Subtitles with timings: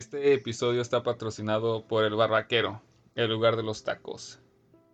[0.00, 2.80] Este episodio está patrocinado por el Barraquero,
[3.16, 4.40] el lugar de los tacos.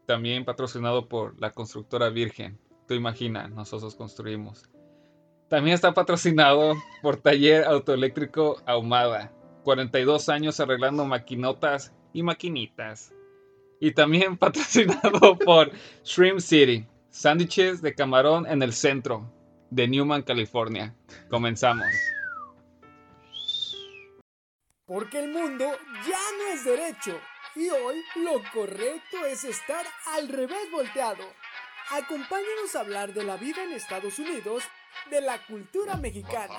[0.04, 2.59] También patrocinado por la constructora Virgen.
[2.88, 4.69] Tú imaginas, nosotros construimos.
[5.48, 9.32] También está patrocinado por Taller Autoeléctrico Ahumada.
[9.62, 13.14] 42 años arreglando maquinotas y maquinitas.
[13.79, 15.70] Y también patrocinado por
[16.02, 16.84] Shrimp City.
[17.11, 19.32] Sándwiches de camarón en el centro
[19.70, 20.96] de Newman, California.
[21.30, 21.86] Comenzamos.
[24.87, 25.64] Porque el mundo
[26.06, 27.20] ya no es derecho.
[27.56, 29.84] Y hoy lo correcto es estar
[30.15, 31.24] al revés volteado.
[31.91, 34.65] Acompáñanos a hablar de la vida en Estados Unidos,
[35.10, 36.59] de la cultura mexicana,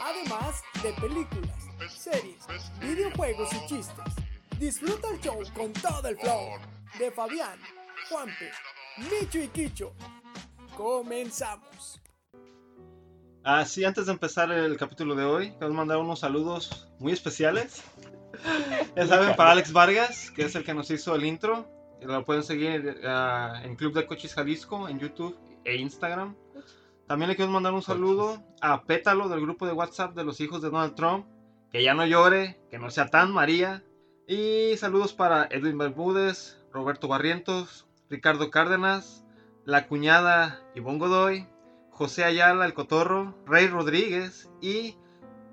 [0.00, 2.46] además de películas, series,
[2.80, 4.14] videojuegos y chistes.
[4.58, 6.58] Disfruta el show con todo el flow
[6.98, 7.58] de Fabián,
[8.08, 8.50] Juanpe,
[8.98, 9.94] Micho y Quicho.
[10.76, 12.01] Comenzamos.
[13.44, 17.82] Así, antes de empezar el capítulo de hoy, queremos mandar unos saludos muy especiales.
[18.96, 21.68] ya saben, para Alex Vargas, que es el que nos hizo el intro.
[22.00, 26.36] Lo pueden seguir ah, en Club de Coches Jalisco, en YouTube e Instagram.
[27.08, 30.62] También le queremos mandar un saludo a Pétalo del grupo de WhatsApp de los hijos
[30.62, 31.26] de Donald Trump.
[31.72, 33.82] Que ya no llore, que no sea tan María.
[34.28, 39.24] Y saludos para Edwin Bermúdez, Roberto Barrientos, Ricardo Cárdenas,
[39.64, 41.46] la cuñada Ivonne Godoy,
[42.02, 44.96] José Ayala, el Cotorro, Rey Rodríguez y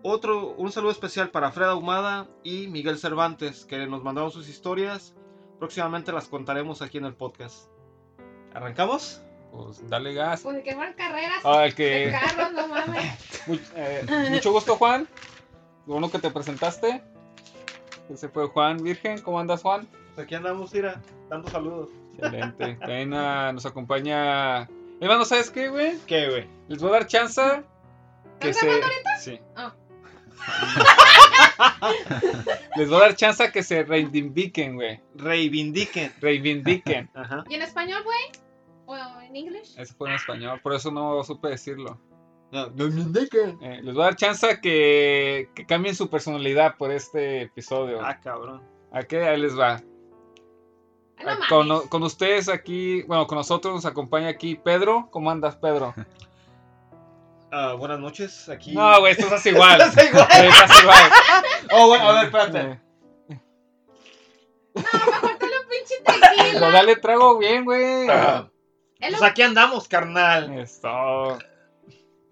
[0.01, 5.15] otro, un saludo especial para Fred Ahumada y Miguel Cervantes, que nos mandaron sus historias.
[5.59, 7.69] Próximamente las contaremos aquí en el podcast.
[8.55, 9.21] ¿Arrancamos?
[9.51, 10.41] Pues dale gas.
[10.41, 12.11] Pues que van carreras Ah, el de que...
[12.19, 13.45] carros, no mames.
[13.75, 15.07] Eh, mucho gusto, Juan.
[15.85, 17.03] Bueno que te presentaste.
[18.09, 19.21] Ese fue Juan Virgen.
[19.21, 19.87] ¿Cómo andas, Juan?
[20.15, 21.89] Pues aquí andamos, Ira, dando saludos.
[22.15, 22.73] Excelente.
[22.77, 24.67] También nos acompaña.
[25.01, 25.97] Hermano, ¿sabes qué, güey?
[26.07, 26.47] ¿Qué, güey?
[26.67, 27.41] Les voy a dar chance
[28.39, 28.77] que ¿Están se.
[28.77, 29.39] grabando Sí.
[29.55, 29.73] Ah.
[32.75, 35.01] Les voy a dar chance que se reivindiquen, güey.
[35.15, 36.13] Reivindiquen.
[36.19, 37.09] Reivindiquen.
[37.15, 37.43] Ajá.
[37.49, 38.19] ¿Y en español, güey?
[38.85, 39.75] ¿O en inglés?
[39.77, 42.01] Eso fue en español, por eso no supe decirlo.
[42.51, 43.57] No, reivindiquen.
[43.61, 48.01] Eh, les voy a dar chance que, que cambien su personalidad por este episodio.
[48.03, 48.63] Ah, cabrón.
[48.91, 49.23] ¿A qué?
[49.23, 49.81] Ahí les va.
[51.19, 55.07] Ah, no Ah, con, con ustedes aquí, bueno, con nosotros nos acompaña aquí Pedro.
[55.11, 55.93] ¿Cómo andas, Pedro?
[57.51, 58.73] Ah, buenas noches, aquí.
[58.75, 59.81] No, güey, esto es así igual.
[59.81, 60.27] Estás igual.
[60.31, 61.11] Sí, estás igual.
[61.71, 62.79] Oh, bueno, a ver, espérate.
[64.75, 66.69] No, mejor te lo pinche Pero tequila.
[66.71, 68.07] dale trago bien, güey.
[68.99, 70.59] Es Pues aquí andamos, carnal.
[70.59, 71.39] Esto.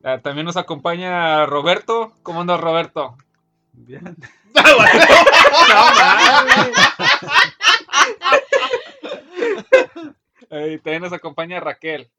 [0.03, 2.13] Ah, también nos acompaña Roberto.
[2.21, 3.17] ¿Cómo andas, Roberto?
[3.73, 4.15] Bien.
[10.49, 12.09] Eh, y también nos acompaña Raquel.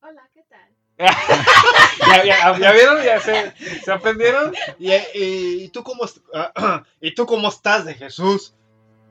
[0.00, 0.68] Hola, ¿qué tal?
[0.98, 3.02] ¿Ya, ya, ya vieron?
[3.02, 4.52] ¿Ya se, se aprendieron?
[4.78, 6.04] ¿Y, y, y tú cómo
[6.34, 8.54] ah, ¿Y tú cómo estás de Jesús?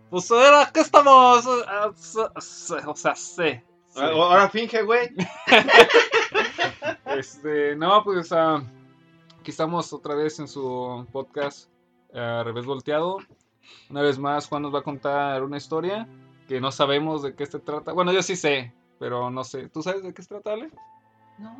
[0.10, 1.46] Pues ahora que estamos.
[1.68, 1.92] ah,
[2.86, 3.64] O sea, sé.
[3.88, 4.00] Sí.
[4.00, 5.10] Ah, Ahora finge, güey.
[7.06, 8.64] Este, no, pues ah,
[9.40, 11.70] aquí estamos otra vez en su podcast
[12.14, 13.18] ah, Revés Volteado.
[13.90, 16.08] Una vez más, Juan nos va a contar una historia
[16.52, 17.94] que no sabemos de qué se trata.
[17.94, 19.70] Bueno, yo sí sé, pero no sé.
[19.70, 20.70] ¿Tú sabes de qué se trata, Ale?
[21.40, 21.56] No,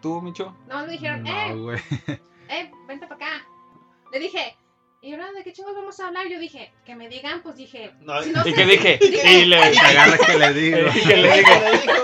[0.00, 0.56] ¿Tú, Micho?
[0.68, 1.78] no, le dijeron, No, eh, güey.
[2.48, 3.46] eh, vente para acá.
[4.12, 4.56] Le dije,
[5.02, 6.28] ¿y ahora de qué chingos vamos a hablar?
[6.28, 8.98] Yo dije, que me digan, pues dije, No, si no ¿Y sé- qué dije?
[9.02, 10.78] Dije, Y le Agarra que le digo.
[10.94, 11.40] ¿Y qué le ¿Qué
[11.80, 11.94] digo?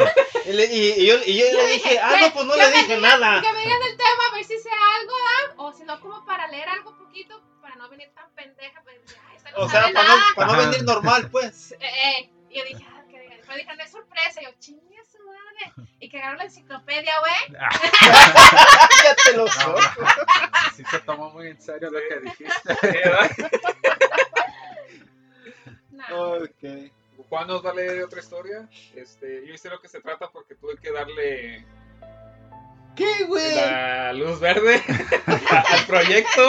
[0.46, 2.66] Y, le- y- y yo, y yo le dije, ah, no, pues no que le
[2.70, 3.40] me dije digan- nada.
[3.40, 5.35] Que me digan el tema, a ver si sé algo, ¿ah?
[5.58, 8.96] O si no, como para leer algo poquito, para no venir tan pendeja, pues,
[9.28, 11.72] ay, esta no O sea, para no, para no venir normal, pues.
[11.72, 15.18] Eh, eh, y yo dije, ah, que después dijeron, es sorpresa, y yo, chingue su
[15.24, 15.88] madre.
[15.98, 17.58] Y que agarró la enciclopedia, güey.
[18.00, 19.84] Cállate los No, ojos.
[20.76, 22.76] sí se tomó muy en serio lo que dijiste.
[25.90, 26.32] No.
[26.34, 26.92] Ok.
[27.28, 28.68] Juan nos va a leer otra historia.
[28.94, 31.66] Este, yo sé lo que se trata porque tuve que darle
[32.96, 33.54] ¿Qué, güey?
[33.54, 34.82] la luz verde
[35.26, 36.42] al proyecto.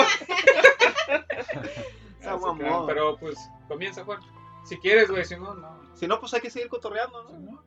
[2.88, 4.20] Pero pues comienza, Juan.
[4.66, 5.80] Si quieres, güey, si no, no.
[5.96, 7.64] Si no, pues hay que seguir cotorreando, ¿no?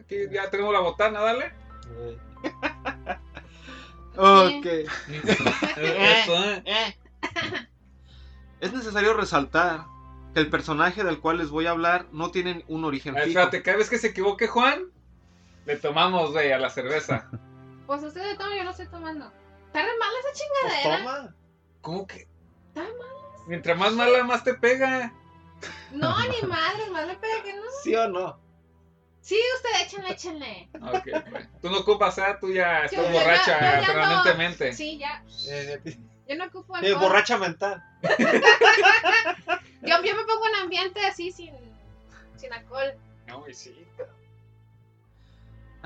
[0.00, 1.52] Aquí ya tenemos la botana, dale.
[4.16, 4.66] Ok.
[5.76, 6.62] Eso, ¿eh?
[6.66, 6.96] Eh.
[8.60, 9.84] Es necesario resaltar
[10.34, 13.26] que el personaje del cual les voy a hablar no tiene un origen fijo.
[13.26, 14.86] Espérate, cada vez que se equivoque Juan,
[15.66, 17.28] le tomamos, güey, a la cerveza.
[17.86, 19.32] Pues ustedes toman, yo no estoy tomando.
[19.66, 20.40] ¿Está re mala esa Pues
[20.72, 20.98] chingadera?
[20.98, 21.34] toma.
[21.80, 22.28] ¿Cómo que?
[22.68, 23.44] ¿Está mala?
[23.46, 25.12] Mientras más mala, más te pega.
[25.92, 27.62] No, ni madre, más le pegue, ¿no?
[27.82, 28.38] ¿Sí o no?
[29.20, 30.68] Sí, usted échenle, échenle.
[30.74, 31.48] Ok, güey.
[31.62, 32.36] Tú no ocupas, ¿eh?
[32.40, 33.86] Tú ya estás borracha yo ya no.
[33.86, 34.72] permanentemente.
[34.74, 35.24] Sí, ya.
[35.48, 35.80] Eh,
[36.28, 37.02] Yo no ocupo Eh, alcohol.
[37.02, 37.82] borracha mental.
[39.82, 41.54] Yo, yo me pongo en ambiente así sin,
[42.36, 42.94] sin alcohol.
[43.26, 43.86] No, y sí.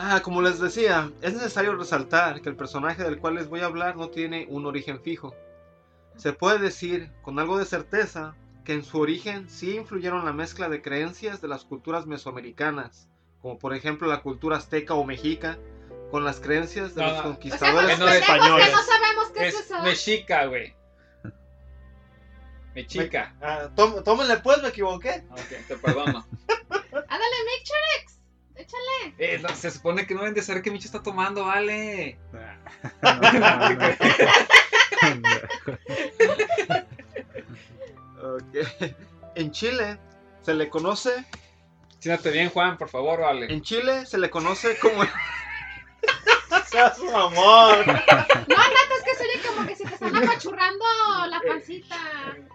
[0.01, 3.65] Ah, como les decía, es necesario resaltar que el personaje del cual les voy a
[3.67, 5.35] hablar no tiene un origen fijo.
[6.17, 10.69] Se puede decir con algo de certeza que en su origen sí influyeron la mezcla
[10.69, 13.09] de creencias de las culturas mesoamericanas,
[13.43, 15.59] como por ejemplo la cultura azteca o mexica,
[16.13, 17.19] con las creencias de No, los no.
[17.19, 18.67] O sea, conquistadores pues, no españoles.
[18.67, 19.83] que no sabemos qué es, Es eso.
[19.83, 20.77] mexica, güey.
[22.75, 23.35] Mexica.
[23.43, 25.25] Ah, tó- tómenle pues, me equivoqué.
[25.31, 26.25] Ok, te perdono.
[26.69, 28.18] Ándale, Mixerex.
[28.59, 29.15] Échale.
[29.19, 32.19] Eh, no, se supone que no deben de saber que Micho está tomando, vale.
[38.23, 38.57] Ok.
[39.37, 39.99] En Chile
[40.43, 41.25] se le conoce,
[42.01, 43.53] Siéntate bien, Juan, por favor, vale.
[43.53, 45.05] en Chile se le conoce como
[46.67, 47.87] Seas un amor.
[47.87, 48.27] No, neta,
[48.99, 50.85] es que se oye como que se te están apachurrando
[51.29, 51.97] la pancita.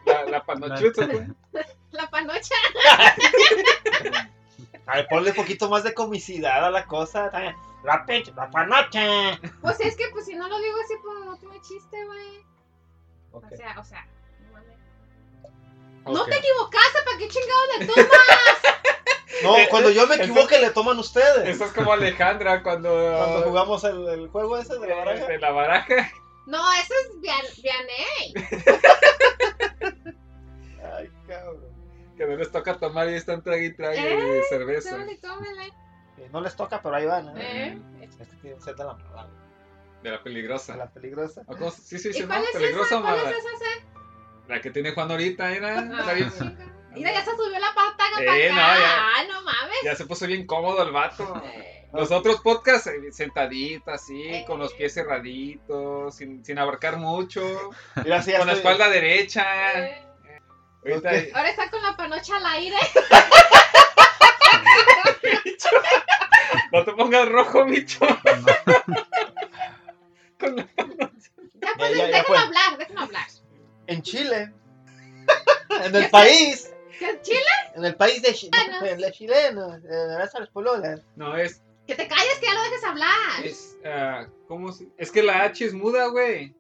[0.06, 1.28] La, la panochuta, güey.
[1.92, 2.56] La panocha.
[4.86, 7.32] A ver, ponle un poquito más de comicidad a la cosa.
[7.84, 9.40] La pinche, la panocha.
[9.62, 12.44] Pues es que, pues si no lo digo así, pues no tiene chiste, güey.
[13.32, 14.06] O sea, o sea.
[14.46, 14.78] no mames.
[16.06, 16.14] Ok.
[16.14, 18.08] No te equivocaste, ¿para qué chingado le tomas?
[19.42, 21.50] No, cuando yo me equivoque le toman ustedes.
[21.50, 22.90] Eso es como Alejandra cuando.
[23.18, 25.26] Cuando jugamos el, el juego ese de la baraja.
[25.26, 26.12] De la baraja.
[26.46, 28.34] No, eso es Vian- Vianey.
[30.98, 31.63] Ay, cabrón.
[32.26, 34.92] Que no les toca tomar y están trague y trague Eh, cerveza.
[34.92, 35.68] Tómale, tómale.
[36.18, 37.38] Eh, No les toca, pero ahí van.
[37.38, 37.78] ¿eh?
[38.00, 38.08] Eh.
[38.20, 39.28] Este tiene sed de la mala,
[40.02, 40.74] De la peligrosa.
[40.74, 41.42] de la peligrosa.
[41.48, 42.28] ¿O cómo se- Sí, sí, sí, ¿Y ¿no?
[42.30, 43.02] cuál es ¿Peligrosa esa?
[43.02, 43.30] ¿Cuál mala?
[43.32, 43.50] es esa?
[43.58, 44.48] se?
[44.48, 45.80] La que tiene Juan ahorita, era.
[45.80, 46.32] Ah, bien-.
[46.94, 48.76] Mira, ya se subió la pataga Eh, para acá.
[48.76, 49.08] no, ya.
[49.16, 49.78] Ay, no mames.
[49.84, 51.42] Ya se puso bien cómodo el vato.
[51.94, 54.46] Los otros podcasts, sentadito así, Eh.
[54.48, 57.42] con los pies cerraditos, sin, sin abarcar mucho,
[58.04, 59.44] Mira, sí, con la espalda derecha.
[59.86, 60.04] Eh,
[60.86, 61.10] Ahorita.
[61.38, 62.76] Ahora está con la panocha al aire.
[66.72, 68.00] no te pongas rojo, bicho.
[70.40, 73.28] Con la- Ya, pues, ya, hablar, déjenme hablar.
[73.88, 74.52] En Chile.
[75.86, 76.72] En el país.
[77.00, 77.40] ¿Qué es Chile?
[77.76, 78.82] En el país de, Chi- Chilenos.
[78.84, 79.82] de los chilenos.
[79.84, 81.02] De las alas pololas.
[81.16, 81.62] No, es.
[81.88, 83.44] Que te calles, que ya lo dejes hablar.
[83.44, 86.54] Es, ah, ¿cómo se- es que la H es muda, güey.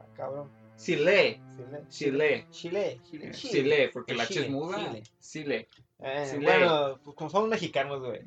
[0.00, 0.50] Ah, cabrón.
[0.82, 1.40] Chile.
[1.56, 1.84] Chile.
[1.88, 2.46] Chile.
[2.50, 3.00] Chile.
[3.04, 3.30] Chile.
[3.32, 4.92] Chile, porque la H Chile, es muda.
[5.20, 5.68] Chile.
[6.00, 6.38] Eh.
[6.42, 8.22] Bueno, pues como somos mexicanos, güey.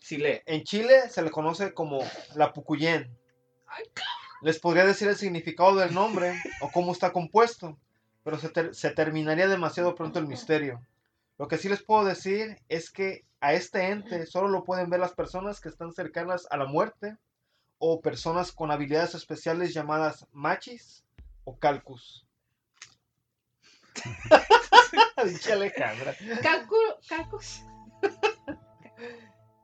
[0.00, 0.42] Chile.
[0.46, 2.00] En Chile se le conoce como
[2.34, 3.08] la Pucuyén.
[4.42, 7.78] Les podría decir el significado del nombre o cómo está compuesto,
[8.24, 10.80] pero se, ter- se terminaría demasiado pronto el misterio.
[11.38, 15.00] Lo que sí les puedo decir es que a este ente solo lo pueden ver
[15.00, 17.16] las personas que están cercanas a la muerte
[17.78, 21.04] o personas con habilidades especiales llamadas machis
[21.44, 22.26] o calcus.
[25.24, 26.14] Dicha Alejandra.
[26.42, 27.62] Calcu- Calcus.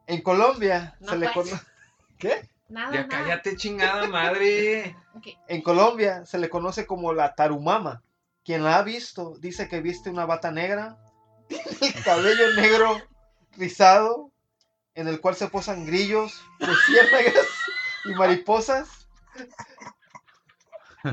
[0.07, 1.49] En Colombia No, se le pues.
[1.51, 1.67] conoce...
[2.19, 2.49] ¿Qué?
[2.69, 3.23] Nada, Ya nada.
[3.25, 4.97] cállate, chingada madre.
[5.49, 8.03] En Colombia se le conoce como la tarumama.
[8.45, 10.99] Quien la ha visto dice que viste una bata negra,
[11.49, 13.01] el cabello negro
[13.57, 14.31] rizado,
[14.95, 17.47] en el cual se posan grillos, luciérnagas
[18.05, 19.09] y mariposas.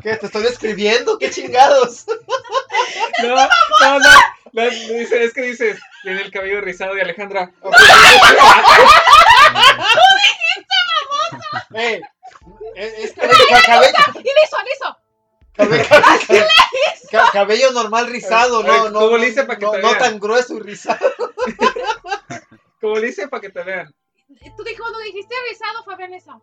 [0.01, 0.15] ¿Qué?
[0.17, 1.17] ¿Te estoy describiendo?
[1.17, 2.05] ¿Qué chingados?
[3.21, 4.09] No, no, no.
[4.53, 7.51] no, dice, es que dices, tiene el cabello rizado de Alejandra.
[11.75, 12.01] Eh,
[12.75, 14.97] es, cabello, ca- cabello, Y liso, liso.
[15.53, 16.45] cabello, cabello-
[17.12, 19.71] ca- cabello normal rizado, A no, ver, no, ¿cómo no, le hice para que no-
[19.71, 20.00] te no vean?
[20.00, 21.00] tan grueso y rizado.
[22.81, 23.93] Como le hice para que te vean.
[24.57, 26.41] Tú dijo, cuando dijiste rizado, fue bien eso.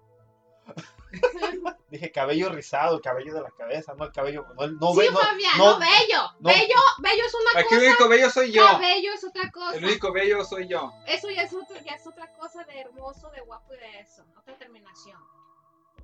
[1.90, 4.98] Dije cabello rizado, el cabello de la cabeza, no el cabello, no, el- no, sí,
[5.00, 6.22] ve- no, Fabián, no, no, bello.
[6.38, 6.48] no.
[6.50, 7.88] Bello, bello es una Aquí el cosa.
[7.90, 8.64] único bello soy yo.
[8.66, 9.76] Cabello es otra cosa.
[9.76, 10.92] El único bello soy yo.
[11.06, 14.24] Eso ya es, otro, ya es otra cosa de hermoso, de guapo y de eso.
[14.38, 15.20] Otra terminación.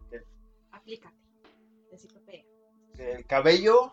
[0.06, 0.14] Ok.
[0.72, 1.14] Aplícate.
[1.92, 2.44] Enciclopedia.
[2.98, 3.92] el cabello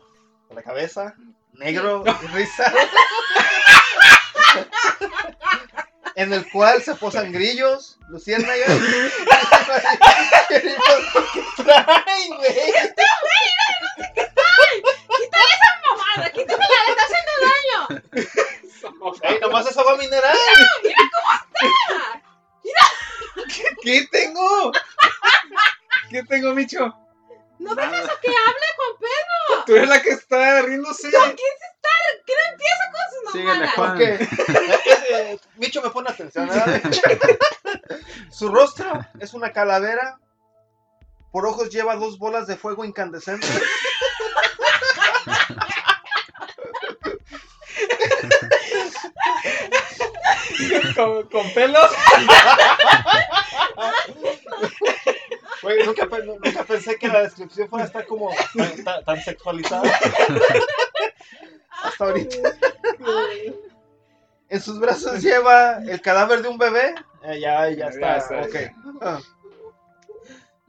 [0.49, 1.15] de la cabeza,
[1.53, 2.03] negro
[2.33, 2.75] rizado.
[6.15, 8.67] en el cual se posan grillos, luciérnagas.
[10.49, 10.59] ¿Qué
[11.55, 12.71] trae, güey?
[15.89, 16.29] ¡Mamada!
[16.31, 16.75] ¡Quítamela!
[16.85, 17.79] ¡Le está haciendo daño!
[19.23, 20.37] Ey, nomás es agua mineral.
[23.81, 24.71] ¿Qué tengo?
[26.09, 26.95] ¿Qué tengo, Micho?
[27.59, 29.63] ¡No dejes a que hable, Juan Pedro!
[29.65, 31.09] Tú eres la que está riéndose.
[31.09, 31.89] ¿Quién se está?
[32.25, 33.73] ¿Quién empieza con sus mamadas?
[33.75, 33.91] Juan.
[33.95, 34.01] Ok.
[34.01, 36.47] Es- eh, Micho me pone atención.
[36.47, 36.81] ¿verdad?
[38.31, 40.17] Su rostro es una calavera
[41.33, 43.61] Por ojos lleva dos bolas de fuego incandescentes.
[50.95, 51.89] ¿Con, con pelos?
[55.61, 59.21] Güey, nunca, pe- nunca pensé que la descripción fuera a estar como tan, tan- tan
[59.21, 59.83] sexualizada.
[61.83, 62.37] Hasta ahorita.
[64.53, 66.93] En sus brazos lleva el cadáver de un bebé.
[67.23, 68.17] Eh, ya, ya está.
[68.19, 68.41] Ya está.
[69.01, 69.17] ok.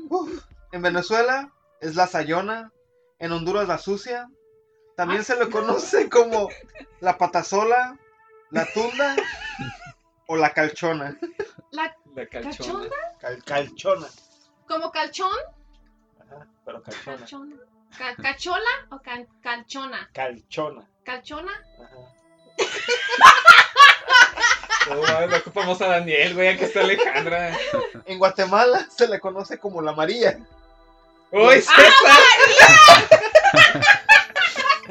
[0.08, 0.44] Uf.
[0.72, 2.72] En Venezuela es la sayona.
[3.18, 4.28] En Honduras la sucia.
[4.96, 6.48] También se le conoce como
[7.00, 7.98] la patasola,
[8.50, 9.16] la tunda
[10.28, 11.18] o la calchona.
[11.72, 12.88] La La calchona.
[13.20, 14.06] Cal- calchona.
[14.68, 15.30] como calchón,
[16.20, 17.16] Ajá, pero calchona.
[17.18, 17.56] calchona.
[17.98, 19.00] Ca- ¿Cachola o
[19.42, 20.08] calchona?
[20.12, 20.88] Calchona.
[21.04, 21.52] ¿Calchona?
[21.82, 21.96] Ajá.
[24.88, 27.56] No, mames, no ocupamos a Daniel, güey, aquí está Alejandra.
[28.06, 30.38] En Guatemala se le conoce como la María.
[31.30, 32.22] ¡Uy, César!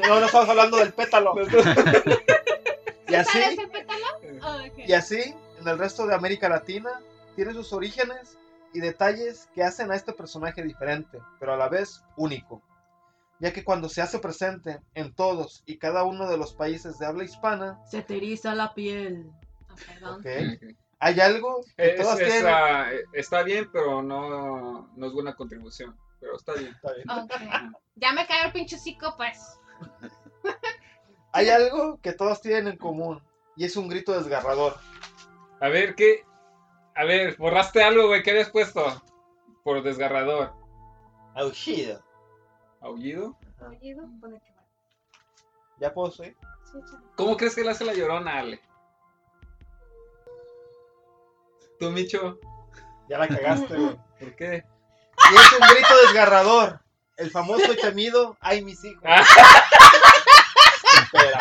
[0.06, 1.34] No, no estamos hablando del pétalo.
[1.40, 4.04] Y ¿Sabes así, el pétalo?
[4.42, 4.78] Ah, ok.
[4.88, 7.00] y así, en el resto de América Latina,
[7.36, 8.36] tiene sus orígenes
[8.72, 12.60] y detalles que hacen a este personaje diferente, pero a la vez único.
[13.38, 17.06] Ya que cuando se hace presente en todos y cada uno de los países de
[17.06, 19.30] habla hispana, Se te eriza la piel.
[19.74, 20.20] Ah, perdón.
[20.20, 20.76] ¿ok?
[21.00, 25.96] hay algo que Es- ah, está bien, pero no, no es buena contribución.
[26.20, 26.72] Pero está bien.
[26.74, 27.10] Está bien.
[27.10, 27.32] Ok.
[27.96, 29.38] Ya me cayó el pinche hocico, pues.
[31.32, 33.22] Hay algo que todos tienen en común
[33.56, 34.76] y es un grito desgarrador.
[35.60, 36.24] A ver, ¿qué?
[36.94, 38.22] A ver, borraste algo, güey.
[38.22, 39.02] ¿Qué habías puesto?
[39.64, 40.52] Por desgarrador.
[41.34, 42.02] Aullido.
[42.80, 43.36] ¿Aullido?
[43.60, 44.64] Oído, pone que va.
[45.80, 46.10] ¿Ya puedo?
[46.12, 47.04] Sí, échale.
[47.16, 48.60] ¿Cómo crees que le hace la llorona, Ale?
[51.84, 52.38] ¿Tú, Micho?
[53.10, 53.96] Ya la cagaste, güey.
[54.18, 54.64] ¿Por qué?
[55.30, 56.80] Y es un grito desgarrador.
[57.18, 59.02] El famoso y temido, ay mis hijos.
[59.04, 59.22] Ah.
[61.02, 61.40] Espera.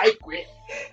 [0.00, 0.44] Ay, güey.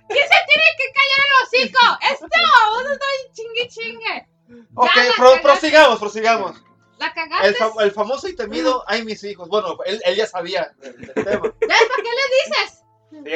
[0.10, 1.80] ¿Quién se tiene que callar el hocico?
[2.12, 2.28] ¡Esto!
[2.70, 4.28] ¡Vos estás chingue chingue!
[4.76, 6.62] Ok, pro- prosigamos, prosigamos.
[7.00, 7.48] ¿La cagaste?
[7.48, 9.50] El, fam- el famoso y temido, ay mis hijos.
[9.50, 11.42] Bueno, él, él ya sabía del, del tema.
[11.62, 12.84] ¿Ves para qué le dices?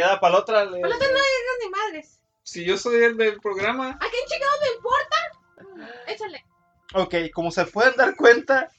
[0.01, 2.19] Ya para la otra le- Para la otra no digas ni madres.
[2.43, 3.91] Si yo soy el del programa.
[3.91, 6.05] ¿A quién chingados le importa?
[6.07, 6.45] Échale.
[6.93, 8.69] Ok, como se pueden dar cuenta,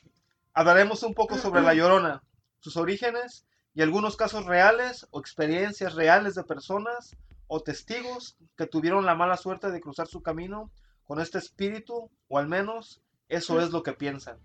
[0.53, 2.23] hablaremos un poco sobre la llorona,
[2.61, 7.17] sus orígenes y algunos casos reales o experiencias reales de personas
[7.47, 10.71] o testigos que tuvieron la mala suerte de cruzar su camino
[11.05, 14.39] con este espíritu, o al menos eso es lo que piensan.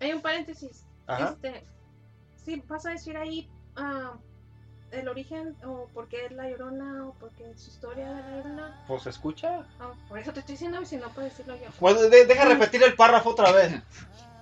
[0.00, 0.86] Hay un paréntesis.
[1.06, 1.30] Ajá.
[1.30, 1.66] Este,
[2.36, 4.18] sí, vas a decir ahí ah,
[4.92, 8.20] el origen o por qué es la llorona o por qué es su historia de
[8.22, 8.84] la llorona.
[8.88, 9.64] Pues escucha.
[9.80, 11.68] Ah, por eso te estoy diciendo, si no puedes decirlo yo.
[11.80, 13.72] Bueno, de- deja repetir el párrafo otra vez.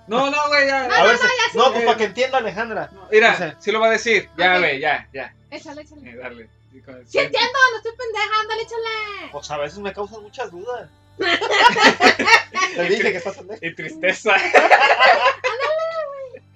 [0.07, 0.85] No, no, güey, ya.
[0.85, 2.89] A ver si- no, pues para que entienda Alejandra.
[3.11, 4.29] Mira, sí lo va a decir.
[4.37, 5.33] Ya, güey, ya, ya.
[5.51, 6.09] Échale, échale.
[6.11, 6.49] Eh, dale.
[6.71, 9.31] Sí, Sí entiendo, no estoy pendeja, ándale, échale.
[9.31, 10.89] Pues a veces me causan muchas dudas.
[12.75, 13.65] Te dije que estás pendeja.
[13.65, 14.35] Y tristeza.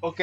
[0.06, 0.20] Ok,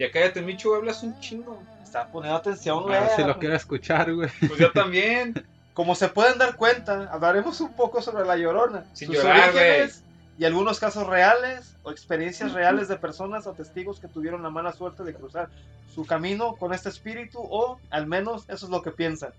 [0.00, 1.62] Ya cállate, Micho, hablas un chingo.
[1.84, 3.00] está poniendo atención, A güey.
[3.00, 4.30] ver si lo quiero escuchar, güey.
[4.40, 5.34] Pues yo también.
[5.74, 10.02] Como se pueden dar cuenta, hablaremos un poco sobre la llorona, Sin sus llorar, orígenes
[10.38, 14.72] y algunos casos reales o experiencias reales de personas o testigos que tuvieron la mala
[14.72, 15.48] suerte de cruzar
[15.94, 19.32] su camino con este espíritu o al menos eso es lo que piensan.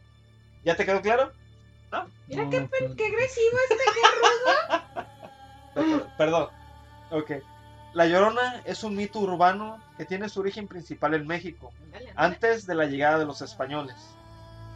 [0.63, 1.31] ¿Ya te quedó claro?
[2.27, 2.95] Mira No, qué, no, pe- no.
[2.95, 3.83] qué agresivo este
[5.73, 6.47] Per- Perdón.
[7.11, 7.31] Ok.
[7.93, 11.73] La Llorona es un mito urbano que tiene su origen principal en México,
[12.15, 13.95] antes de la llegada de los españoles.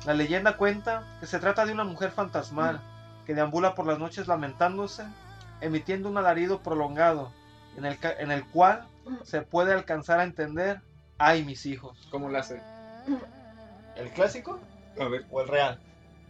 [0.06, 2.82] La leyenda cuenta que se trata de una mujer fantasmal
[3.26, 5.06] que deambula por las noches lamentándose,
[5.62, 7.32] emitiendo un alarido prolongado,
[7.78, 8.86] en el, en el cual
[9.24, 10.82] se puede alcanzar a entender,
[11.18, 12.08] ay mis hijos.
[12.12, 12.62] ¿Cómo lo hace?
[13.96, 14.60] ¿El clásico
[15.00, 15.80] A ver, o el real?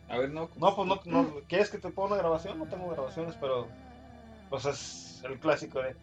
[0.08, 0.50] a ver, no.
[0.58, 2.60] No, pues no, no ¿quieres que te ponga una grabación?
[2.60, 3.68] No tengo grabaciones, pero
[4.52, 5.96] pues es el clásico de...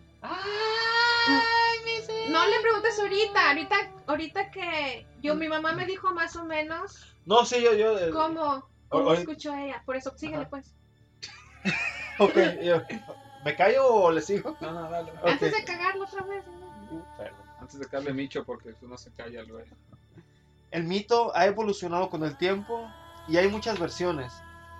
[2.31, 3.77] No le preguntes ahorita, ahorita,
[4.07, 7.99] ahorita que yo, mi mamá me dijo más o menos No, sí, yo, yo...
[7.99, 9.83] eh, cómo, cómo o- escuchó ella.
[9.85, 10.51] Por eso, síguele Ajá.
[10.51, 10.75] pues.
[12.19, 12.83] Ok, yo-
[13.45, 14.57] ¿me callo o le sigo?
[14.61, 15.13] No, no, dale.
[15.25, 16.45] Antes de cagarlo otra vez.
[16.47, 17.05] ¿no?
[17.17, 17.37] Perdón.
[17.61, 19.65] Antes de darle Micho, porque tú no se calla, güey.
[20.71, 22.89] El mito ha evolucionado con el tiempo
[23.29, 24.33] y hay muchas versiones,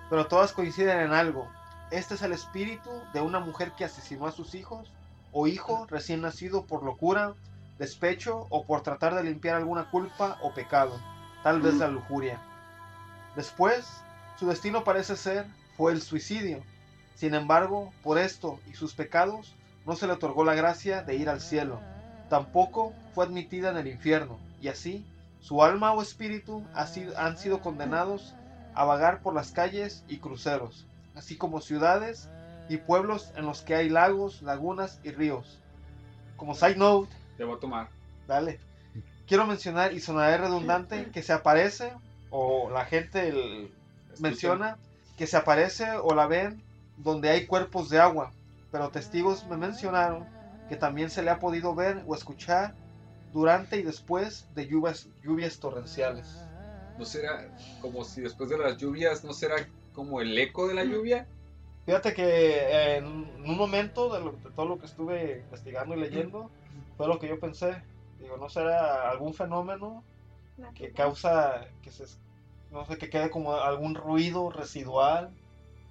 [0.09, 1.49] pero todas coinciden en algo.
[1.91, 4.91] Este es el espíritu de una mujer que asesinó a sus hijos
[5.33, 7.33] o hijo recién nacido por locura,
[7.79, 10.99] despecho o por tratar de limpiar alguna culpa o pecado,
[11.43, 12.39] tal vez la lujuria.
[13.35, 13.85] Después,
[14.39, 16.63] su destino parece ser fue el suicidio.
[17.15, 19.53] Sin embargo, por esto y sus pecados,
[19.85, 21.79] no se le otorgó la gracia de ir al cielo,
[22.29, 25.05] tampoco fue admitida en el infierno, y así
[25.41, 28.33] su alma o espíritu ha sido- han sido condenados
[28.73, 30.85] a vagar por las calles y cruceros,
[31.15, 32.29] así como ciudades
[32.67, 35.61] y pueblos en los que hay lagos, lagunas y ríos.
[36.35, 37.89] Como side note, Te voy a tomar.
[38.27, 38.59] Dale.
[39.27, 41.93] Quiero mencionar, y sonaré redundante, que se aparece,
[42.29, 43.73] o la gente el-
[44.19, 44.77] menciona,
[45.17, 46.63] que se aparece o la ven
[46.95, 48.33] donde hay cuerpos de agua.
[48.71, 50.29] Pero testigos me mencionaron
[50.67, 52.75] que también se le ha podido ver o escuchar
[53.31, 56.47] durante y después de lluvias, lluvias torrenciales.
[56.95, 57.47] ¿No será
[57.79, 59.55] como si después de las lluvias, no será
[59.91, 61.27] como el eco de la lluvia?
[61.85, 65.99] Fíjate que eh, en un momento de, lo- de todo lo que estuve investigando y
[65.99, 66.49] leyendo,
[66.97, 67.83] fue lo que yo pensé.
[68.19, 70.03] Digo, ¿no será algún fenómeno
[70.75, 72.05] que causa que se
[72.69, 75.29] no sé que quede como algún ruido residual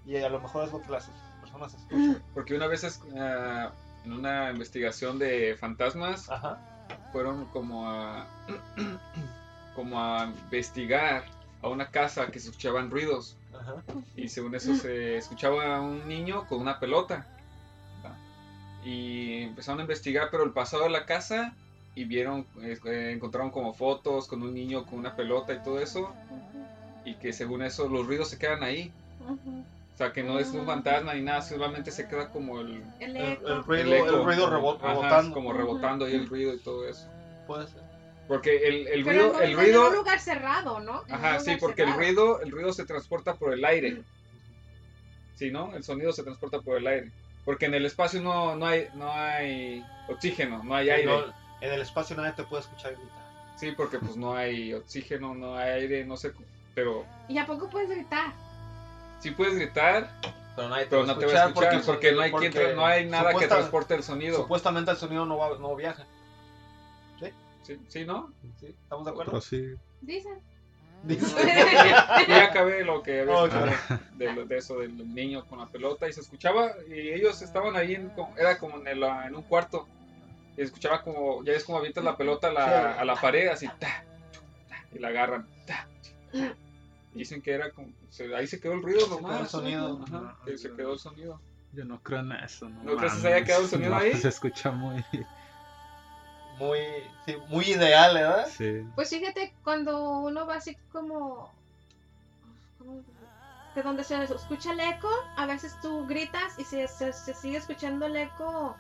[0.05, 1.09] y a lo mejor es lo que las
[1.41, 3.73] personas escuchan Porque una vez es- ah,
[4.05, 6.59] en una investigación de fantasmas ajá.
[7.13, 8.27] fueron como a
[9.75, 11.25] como a investigar
[11.63, 13.83] a una casa que se escuchaban ruidos ajá.
[14.17, 17.27] Y según eso se escuchaba a un niño con una pelota.
[18.85, 21.55] Y empezaron a investigar pero el pasado de la casa
[21.95, 26.13] y vieron eh, encontraron como fotos con un niño con una pelota y todo eso
[27.05, 28.91] y que según eso los ruidos se quedan ahí.
[29.95, 33.17] O sea que no es un fantasma ni nada solamente se queda como el, El
[33.17, 33.49] el, eco.
[33.49, 34.17] el ruido el eco.
[34.17, 35.35] el ruido Ajá, rebotando.
[35.35, 37.07] como rebotando ahí el ruido y todo eso.
[37.47, 37.82] Puede ser
[38.33, 41.03] porque el, el Pero ruido en, el un- ruido en un lugar cerrado, ¿no?
[41.07, 44.03] En Ajá, sí, porque el ruido, el ruido se transporta por el aire.
[45.35, 45.75] Sí, ¿no?
[45.77, 47.13] El sonido se transporta por el aire.
[47.45, 51.05] Porque en el espacio no, no hay, no hay oxígeno, no hay aire.
[51.15, 51.25] No,
[51.61, 53.23] en el espacio nadie te puede escuchar gritar
[53.57, 56.33] Sí, porque pues no hay oxígeno, no hay aire, no sé,
[56.75, 58.33] pero ¿Y a poco puedes gritar?
[59.21, 60.11] sí puedes gritar,
[60.57, 63.35] pero nadie pero no te va a escuchar porque, no hay quien no hay nada
[63.35, 64.39] que transporte el sonido.
[64.39, 66.07] supuestamente el sonido no va, no viaja
[67.63, 68.33] Sí, sí, ¿no?
[68.59, 68.67] ¿Sí?
[68.67, 69.41] ¿estamos de acuerdo?
[69.41, 69.63] Sí.
[70.01, 70.39] Dicen.
[71.03, 73.67] ya, ya acabé lo que había escuchado
[74.15, 77.75] de, lo- de eso del niño con la pelota y se escuchaba y ellos estaban
[77.77, 79.89] ahí en, era como en, el, ah, en un cuarto
[80.57, 83.67] y escuchaba como ya ves como avientas la pelota a la, a la pared así
[83.81, 84.05] ta,
[84.69, 85.89] ta, y la agarran ta,
[86.31, 86.57] ta.
[87.15, 90.05] Y dicen que era como se- ahí se quedó el ruido nomás el sonido.
[90.05, 91.41] Ajá, que se quedó el sonido
[91.73, 92.69] Yo no creo en eso.
[92.69, 94.15] ¿No, ¿No crees que se haya quedado un sonido No, ahí?
[94.15, 95.05] Se escucha muy.
[96.63, 96.79] Muy
[97.27, 98.47] sí, muy ideal ¿verdad?
[98.57, 98.83] Sí.
[98.95, 101.51] Pues fíjate, cuando uno va así como...
[102.79, 103.03] ¿cómo?
[103.75, 107.57] De donde se escucha el eco, a veces tú gritas y se, se, se sigue
[107.57, 108.77] escuchando el eco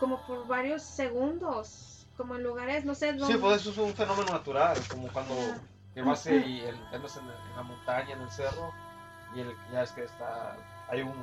[0.00, 3.38] como por varios segundos, como en lugares, no sé Sí, dónde.
[3.38, 5.34] pues eso es un fenómeno natural, como cuando
[5.94, 6.30] que vas y
[6.60, 8.72] el- andas en, en la montaña, en el cerro,
[9.36, 10.56] y el- ya es que está,
[10.88, 11.14] hay un,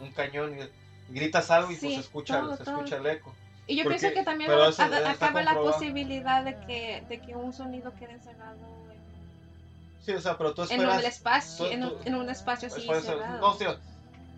[0.00, 0.62] un cañón y,
[1.10, 2.74] y gritas algo y Sí, pues se escucha, todo, se todo.
[2.76, 3.34] escucha el eco.
[3.70, 7.36] Y yo Porque- pienso que también a- a- acaba la posibilidad de que, de que
[7.36, 9.00] un sonido quede encerrado en,
[10.04, 12.66] Sí, o sea, pero tú en un espacio, tú- en, un, tú- en un espacio
[12.66, 13.38] así cerrado.
[13.38, 13.64] no, sí,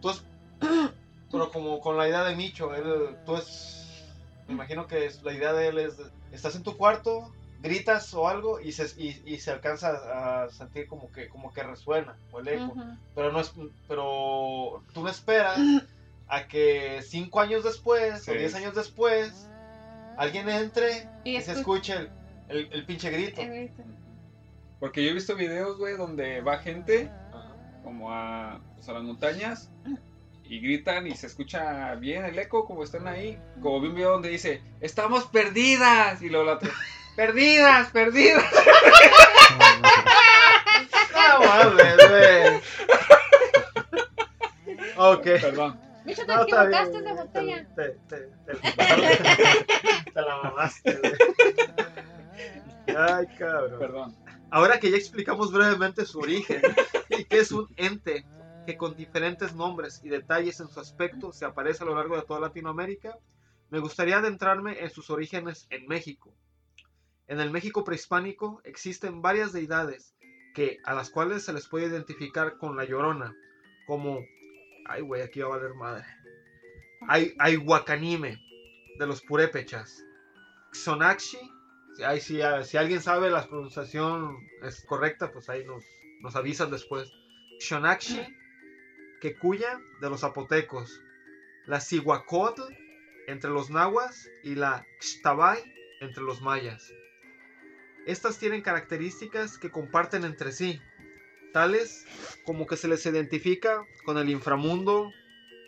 [0.02, 0.22] tú es,
[1.32, 4.04] pero como con la idea de Micho, él, tú es,
[4.48, 5.94] me imagino que es- la idea de él es,
[6.30, 10.86] estás en tu cuarto, gritas o algo y se, y, y se alcanza a sentir
[10.88, 12.74] como que, como que resuena, o el eco.
[13.14, 13.52] Pero no es
[13.88, 15.56] pero tú no esperas
[16.34, 19.48] a que cinco años después o diez años después
[20.16, 22.10] alguien entre Y y, se escu- escuche el,
[22.48, 23.82] el, el pinche grito el grito.
[24.80, 27.10] porque yo he visto videos güey donde va gente
[27.84, 29.70] como a, pues, a las montañas
[30.44, 33.38] y gritan y se escucha bien el eco como están ahí.
[33.60, 36.20] Como vi un video donde dice, estamos perdidas.
[36.22, 36.70] Y luego la otra,
[37.16, 38.44] perdidas, perdidas.
[41.14, 42.60] no mames güey
[44.96, 45.80] ok Perdón.
[46.04, 47.66] Micho, te No, está equivocaste bien, de botella.
[47.74, 48.62] te, te, te, te-
[50.14, 51.00] te la mamaste
[52.96, 54.16] ay cabrón Perdón.
[54.50, 56.60] Ahora que ya explicamos brevemente su origen
[57.08, 58.26] y que es un ente
[58.66, 62.22] que con diferentes nombres y detalles en su aspecto se aparece a lo largo de
[62.22, 63.16] toda Latinoamérica,
[63.70, 66.34] me gustaría adentrarme en sus orígenes en México.
[67.28, 70.14] En el México prehispánico existen varias deidades
[70.54, 73.34] que a las cuales se les puede identificar con la Llorona,
[73.86, 74.20] como
[74.86, 76.04] ay güey, aquí va a valer madre.
[77.08, 78.38] Hay Ayhuacanime
[78.98, 80.04] de los purépechas,
[80.72, 85.84] si, ahí sí, ah, si alguien sabe la pronunciación es correcta, pues ahí nos,
[86.20, 87.10] nos avisan después.
[87.60, 88.20] Shonakshi,
[89.20, 91.00] Kekuya de los zapotecos,
[91.66, 92.62] la Cihuacotl
[93.28, 95.62] entre los nahuas y la Xtabay
[96.00, 96.92] entre los mayas.
[98.06, 100.80] Estas tienen características que comparten entre sí,
[101.52, 102.06] tales
[102.44, 105.12] como que se les identifica con el inframundo,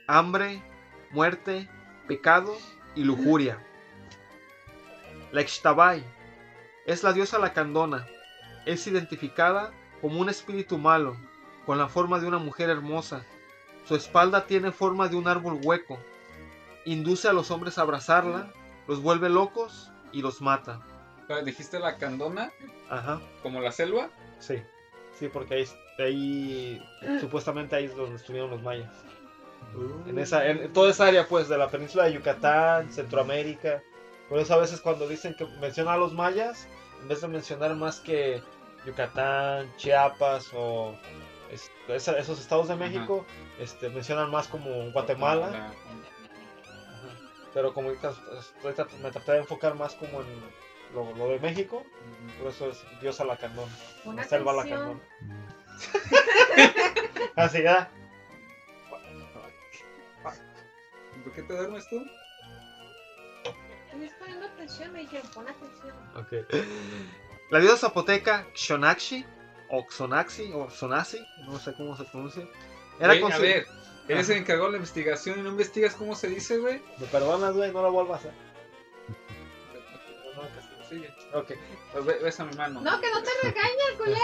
[0.07, 0.62] hambre,
[1.11, 1.68] muerte,
[2.09, 2.57] pecado
[2.94, 3.59] y lujuria.
[5.33, 6.05] La Ixtabay
[6.87, 8.07] es la diosa lacandona.
[8.66, 11.16] Es identificada como un espíritu malo,
[11.66, 13.25] con la forma de una mujer hermosa.
[13.87, 15.99] Su espalda tiene forma de un árbol hueco.
[16.87, 18.53] Induce a los hombres a abrazarla,
[18.88, 20.81] los vuelve locos y los mata.
[21.27, 22.51] Pero, ¿Dijiste la candona?
[22.90, 24.11] Ajá, ¿Como la selva?
[24.38, 24.62] sí.
[25.18, 25.66] Sí, porque ahí,
[25.98, 26.83] ahí
[27.20, 28.90] supuestamente ahí es donde estuvieron los mayas.
[30.07, 33.83] En, esa, en toda esa área, pues, de la península de Yucatán, Centroamérica.
[34.29, 36.66] Por eso a veces cuando dicen que mencionan a los mayas,
[37.00, 38.42] en vez de mencionar más que
[38.87, 40.94] Yucatán, Chiapas o
[41.50, 43.24] es- esa- esos estados de México,
[43.59, 45.46] este, mencionan más como Guatemala.
[45.48, 45.72] Ajá.
[47.53, 50.27] Pero como ahorita me traté de enfocar más como en
[50.95, 51.85] lo, lo de México,
[52.41, 53.69] por eso es Diosa Lacandón,
[54.05, 54.81] Una la selva canción.
[54.81, 55.03] Lacandón.
[57.37, 57.91] Así ya.
[61.25, 62.05] ¿Por qué te duermes tú?
[63.93, 65.95] Estoy poniendo atención, me dijeron, pon atención.
[67.51, 69.25] La diosa zapoteca Xonacxi,
[69.71, 72.47] o Xonaxi, o Xonaxi, no sé cómo se pronuncia.
[73.01, 73.67] Era Güey, a ver,
[74.09, 76.83] eres el encargado de la investigación y no investigas cómo se dice, güey.
[76.99, 78.44] Me perdonas, güey, no lo vuelvas a hacer.
[81.33, 81.53] Ok.
[81.93, 82.81] Pues ve- ves a mi mano.
[82.81, 84.21] No, que no te regañes, culero.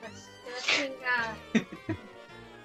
[0.00, 1.66] Pues.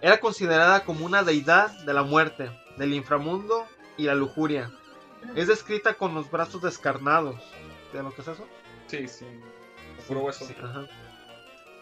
[0.02, 3.66] Era considerada como una deidad de la muerte, del inframundo
[3.98, 4.72] y la lujuria.
[5.36, 7.40] Es descrita con los brazos descarnados.
[7.94, 8.46] ¿De lo que es eso?
[8.88, 9.26] Sí, sí.
[10.08, 10.46] Puro hueso.
[10.46, 10.88] Sí, ajá.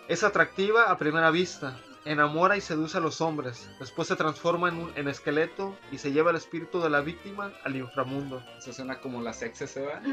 [0.08, 4.76] Es atractiva a primera vista, enamora y seduce a los hombres, después se transforma en,
[4.76, 8.44] un, en esqueleto y se lleva el espíritu de la víctima al inframundo.
[8.58, 10.02] Eso suena como las exes, ¿se va?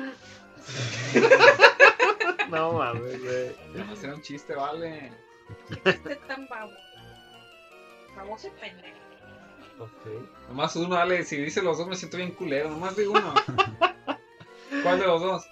[2.50, 3.56] No mames, güey.
[3.74, 5.12] No, era un chiste, vale.
[5.84, 6.72] Este tan babo.
[8.14, 8.98] Famoso y pendejo.
[10.48, 11.24] Nomás uno, dale.
[11.24, 12.70] Si dice los dos, me siento bien culero.
[12.70, 13.34] Nomás digo uno.
[14.82, 15.44] ¿Cuál de los dos?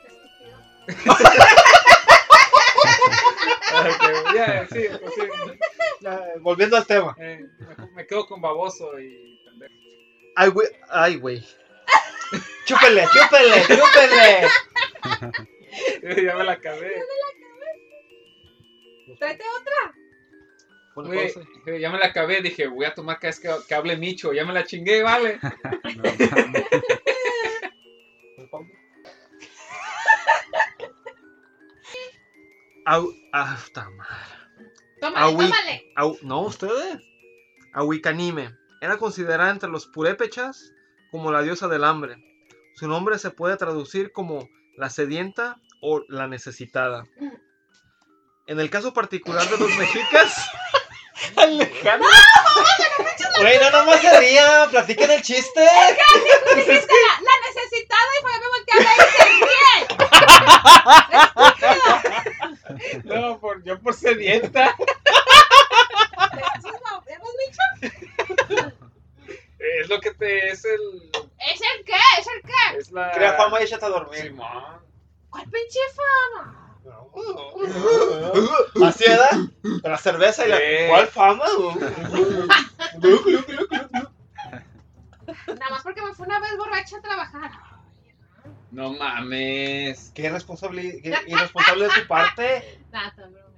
[0.87, 1.17] Estúpido.
[3.77, 5.23] Ok, ya, sí, pues sí.
[6.07, 7.17] Ya, volviendo al tema.
[7.19, 9.75] Eh, me, me quedo con baboso y pendejo.
[10.37, 10.69] Ay, güey.
[10.89, 11.45] Ay, güey.
[12.65, 14.49] Chúpele, chúpele, chúpele.
[16.27, 17.03] ya me la acabé.
[19.19, 19.95] Tráete otra.
[20.95, 21.49] Pone Güey, pausa.
[21.67, 22.41] eh, ya me la acabé.
[22.41, 24.33] Dije, voy a tomar cada vez que, que hable Micho.
[24.33, 25.41] Ya me la chingué, vale.
[32.87, 34.46] Au, ah, puta madre.
[35.01, 35.93] Tómale, tómale.
[36.23, 36.99] No, ustedes.
[37.75, 38.55] Ahuicanime.
[38.81, 40.73] Era considerada entre los purépechas
[41.11, 42.17] como la diosa del hambre.
[42.75, 47.05] Su nombre se puede traducir como la sedienta o la necesitada.
[48.47, 50.37] En el caso particular de los mexicas.
[51.37, 52.09] Alejandro.
[53.39, 55.67] Güey, no nomás se ría, platiquen el chiste.
[56.55, 59.57] Dijiste la, la necesitada y fue que me volteé a ver y se ríe.
[63.05, 64.75] No, por, yo por sedienta.
[66.59, 67.63] ¿Eso es lo- ¿Hemos dicho?
[69.59, 70.49] Es lo que te.
[70.49, 71.11] Es el.
[71.15, 71.95] ¿Es el qué?
[72.19, 72.79] ¿Es el qué?
[72.79, 73.13] Es la.
[73.13, 74.23] Crea fama y échate a dormir.
[74.23, 74.81] Simón.
[75.31, 76.63] ¿Cuál pinche fama?
[78.87, 79.29] Así era.
[79.83, 80.59] La cerveza y la.
[80.89, 81.45] ¿Cuál fama?
[85.47, 87.51] Nada más porque me fui una vez borracha a trabajar.
[88.77, 90.13] No mames.
[90.15, 92.81] Qué irresponsable, qué irresponsable de tu parte.
[92.93, 93.57] Nada, estoy bromeando.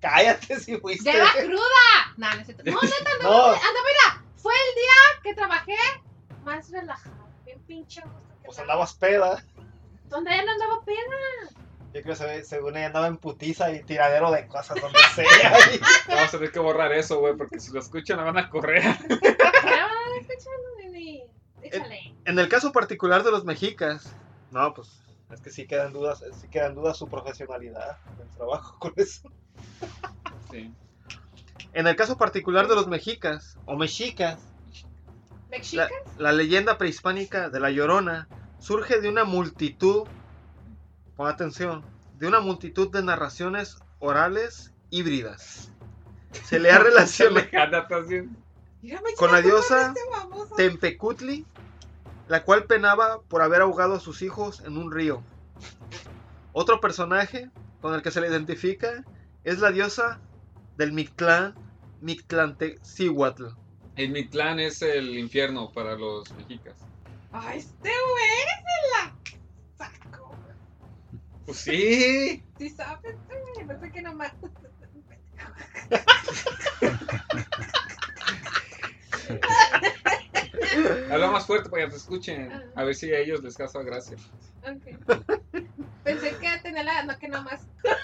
[0.00, 1.10] Cállate si fuiste.
[1.12, 2.14] ¡Lleva cruda!
[2.16, 2.62] Nah, no, no, neta,
[3.22, 3.28] no.
[3.28, 3.46] No.
[3.48, 5.76] Anda, mira, fue el día que trabajé
[6.44, 7.28] más relajado.
[7.44, 8.02] Bien pinche
[8.44, 9.44] Pues andabas peda.
[10.04, 11.52] ¿Dónde ella no andaba pena?
[11.92, 15.58] Yo creo que se- según ella andaba en putiza y tiradero de cosas donde sea.
[15.74, 18.48] Y- Vamos a tener que borrar eso, güey, porque si lo escuchan me van a
[18.48, 18.82] correr.
[19.08, 19.18] Pero,
[20.20, 21.24] escúchalo, nene.
[21.62, 22.14] Échale.
[22.26, 24.14] En el caso particular de los mexicas,
[24.52, 28.78] no, pues es que sí quedan dudas, sí quedan dudas su profesionalidad en el trabajo
[28.80, 29.30] con eso.
[30.50, 30.72] Sí.
[31.72, 34.38] En el caso particular de los mexicas o mexicas,
[35.72, 35.88] la,
[36.18, 40.06] la leyenda prehispánica de la Llorona surge de una multitud,
[41.16, 41.82] pon atención,
[42.18, 45.72] de una multitud de narraciones orales híbridas.
[46.44, 47.48] Se le ha relacionado
[49.16, 50.54] con la diosa este.
[50.56, 51.46] Tempecutli,
[52.32, 55.22] la cual penaba por haber ahogado a sus hijos en un río.
[56.54, 57.50] Otro personaje
[57.82, 59.04] con el que se le identifica
[59.44, 60.18] es la diosa
[60.78, 61.54] del Mictlán,
[62.00, 63.48] Mictlantecihuatl.
[63.96, 66.72] El Mictlán es el infierno para los mexicas.
[67.32, 69.14] Ay, este güey se la
[69.76, 70.34] saco.
[71.44, 72.42] Pues sí.
[72.56, 73.66] Sí sabes, güey.
[73.66, 74.32] No sé qué nomás.
[81.10, 82.50] Habla más fuerte para que te escuchen.
[82.74, 84.16] A ver si a ellos les causa gracia.
[84.62, 84.82] Ok.
[86.04, 87.02] Pensé que tenía la.
[87.04, 87.60] No, que nada más.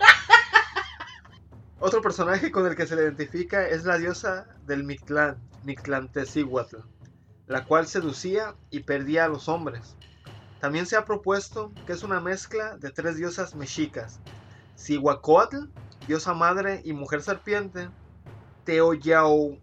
[1.80, 6.78] Otro personaje con el que se le identifica es la diosa del Mictlán, Mictlantecíhuatl,
[7.46, 9.94] la cual seducía y perdía a los hombres.
[10.60, 14.18] También se ha propuesto que es una mezcla de tres diosas mexicas,
[14.76, 15.68] Cihuacóatl,
[16.08, 17.90] diosa madre y mujer serpiente,
[18.64, 19.60] Teoyaominqui,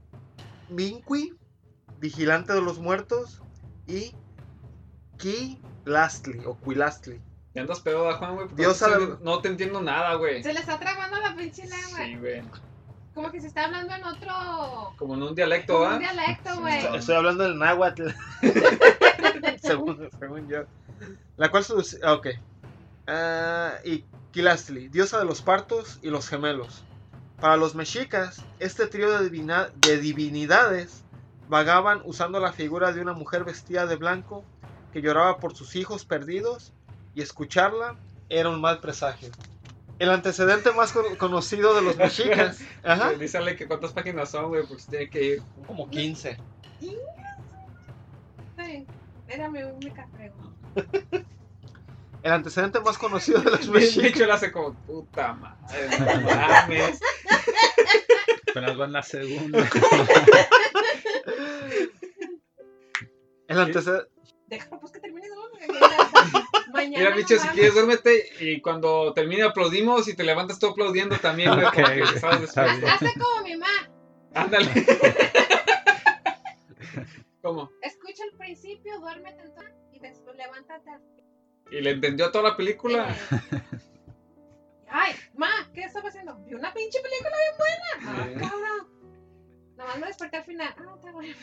[2.00, 3.42] vigilante de los muertos,
[3.88, 4.14] y
[5.18, 7.22] Quilastli o Quilastli,
[7.56, 8.48] ¿Ya andas pedo, Juan, güey?
[8.48, 8.90] Porque Diosa
[9.22, 10.44] no, te entiendo nada, güey.
[10.44, 12.00] Se le está trabando la pinche lengua.
[12.04, 12.44] Sí, güey.
[13.14, 14.94] Como que se está hablando en otro.
[14.98, 15.94] Como en un dialecto, ¿va?
[15.94, 16.80] un dialecto, güey.
[16.80, 18.10] Estoy, estoy hablando del náhuatl.
[19.62, 20.66] según, según yo.
[21.38, 21.66] La cual
[22.04, 22.28] ah, Ok.
[23.08, 26.84] Ah, y Quilastli, diosa de los partos y los gemelos.
[27.40, 31.05] Para los mexicas, este trío de, divina- de divinidades
[31.48, 34.44] vagaban usando la figura de una mujer vestida de blanco
[34.94, 36.74] que lloraba por sus hijos perdidos
[37.14, 37.96] y escucharla
[38.30, 39.30] era un mal presagio.
[40.00, 42.60] El antecedente más con- conocido de los mexicas.
[42.84, 43.12] Ajá.
[43.14, 45.44] Dísale que cuántas páginas son, güey, porque se tiene que ir.
[45.68, 46.38] Como 15.
[48.58, 48.86] Sí,
[49.28, 51.26] era mi única pregunta.
[52.24, 54.06] El antecedente más conocido de los De mexicas.
[54.10, 57.00] hecho, le hace como, puta madre, no mames.
[58.50, 59.60] Apenas va en la segunda.
[63.56, 64.10] El antecedente.
[64.48, 65.28] Déjalo pues que termine
[66.74, 67.04] Mañana.
[67.06, 71.54] Mira, bicho, si quieres, duérmete y cuando termine aplaudimos y te levantas tú aplaudiendo también,
[71.54, 72.82] güey, Ok, porque güey, estabas está despierto.
[72.82, 72.92] bien.
[72.94, 73.90] Hazte como mi mamá.
[74.34, 74.72] Ándale.
[77.42, 77.72] ¿Cómo?
[77.82, 80.92] Escucha el principio, duérmete entonces y después levántate.
[81.72, 83.16] Y le entendió toda la película.
[83.32, 83.62] Eh,
[84.90, 86.36] Ay, ma, ¿qué estaba haciendo?
[86.46, 87.88] Vi una pinche película bien buena.
[88.12, 88.88] Ah, cabrón.
[89.78, 90.76] Nomás me desperté al final.
[90.78, 91.36] Ah, está bueno.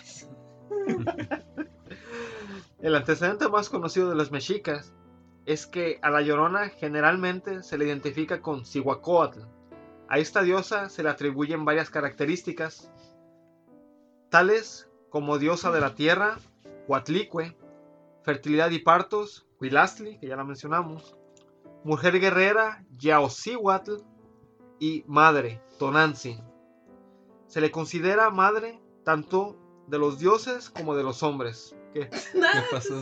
[2.81, 4.93] El antecedente más conocido de los mexicas
[5.47, 9.41] es que a la llorona generalmente se le identifica con Cihuacóatl.
[10.09, 12.91] A esta diosa se le atribuyen varias características,
[14.31, 16.39] tales como diosa de la tierra,
[16.89, 17.57] Huatlicue,
[18.23, 21.17] fertilidad y partos, Huilastli, que ya la mencionamos,
[21.85, 23.97] mujer guerrera, Yaocihuatl
[24.79, 26.43] y madre, Tonantzin.
[27.47, 31.77] Se le considera madre tanto de los dioses como de los hombres.
[31.93, 32.09] ¿Qué?
[32.35, 33.01] Nada, pasó?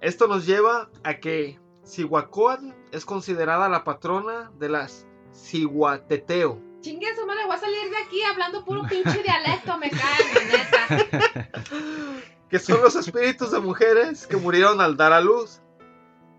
[0.00, 7.26] Esto nos lleva a que Cihuacóatl es considerada la patrona de las Cihuateteo, Chingue su
[7.26, 11.48] madre, voy a salir de aquí hablando puro pinche dialecto, me cae, neta.
[12.50, 15.62] que son los espíritus de mujeres que murieron al dar a luz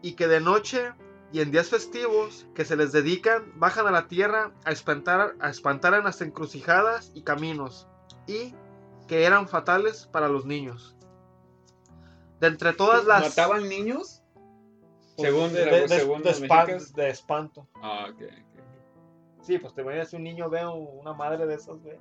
[0.04, 0.94] y que de noche
[1.34, 5.50] y en días festivos que se les dedican bajan a la tierra a espantar, a
[5.50, 7.88] espantar en las encrucijadas y caminos
[8.28, 8.54] y
[9.08, 10.96] que eran fatales para los niños.
[12.40, 13.30] De entre todas las...
[13.30, 14.22] ¿Mataban niños?
[15.16, 17.68] Pues, Según, de, de- de- según de espanto.
[17.82, 18.22] Ah, ok.
[18.22, 18.34] ok.
[19.42, 21.98] Sí, pues te imaginas si un niño ve una madre de esas, güey.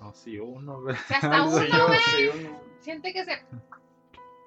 [0.00, 0.94] No, si uno, güey.
[0.94, 1.60] O sea, hasta
[2.00, 3.32] Sí, uno, sí, siente que se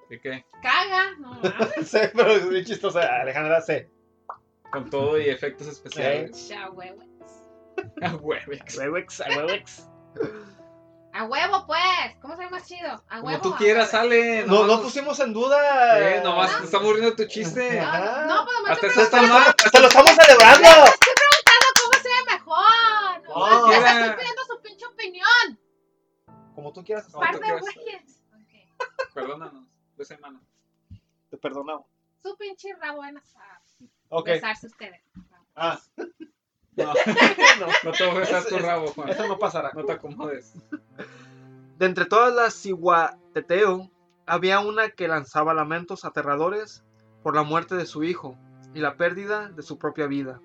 [0.09, 0.45] ¿De qué?
[0.61, 1.15] caga.
[1.19, 2.99] No mames, Sí, pero es muy chistoso.
[2.99, 3.89] Alejandra C.
[4.71, 6.51] Con todo y efectos especiales.
[6.55, 6.69] Ah,
[8.21, 8.77] huevex.
[8.77, 9.89] Huevex, a huevex.
[11.13, 12.15] A huevo, pues.
[12.21, 12.89] ¿Cómo se ve más chido?
[13.07, 13.41] A Como huevo.
[13.41, 14.45] tú a quieras, sale.
[14.47, 15.99] No, no pusimos en duda.
[16.17, 17.79] Eh, nomás te estamos riendo tu chiste.
[17.79, 19.55] No, no, pues nomás Hasta está preguntando mal.
[19.63, 20.69] ¡Hasta lo estamos celebrando!
[21.83, 23.23] cómo se ve mejor.
[23.27, 23.71] No, No.
[23.73, 25.59] estoy pidiendo su pinche opinión.
[26.55, 28.21] Como tú quieras, No, Par tú de güeyes.
[28.33, 29.13] Ok.
[29.13, 29.65] Perdónanos.
[29.95, 30.41] Pues hermano.
[31.29, 31.85] te perdonamos.
[32.23, 33.23] Su pinche rabo en a
[34.09, 34.27] Ok.
[34.27, 35.01] besarse ustedes.
[35.55, 35.79] Ah,
[36.75, 36.85] No,
[37.59, 39.09] no, no te voy a besar tu rabo, Juan.
[39.09, 39.71] eso no pasará.
[39.73, 40.53] No te acomodes.
[41.77, 43.89] De entre todas las Cihuateteo,
[44.25, 46.83] había una que lanzaba lamentos aterradores
[47.23, 48.37] por la muerte de su hijo
[48.73, 50.39] y la pérdida de su propia vida.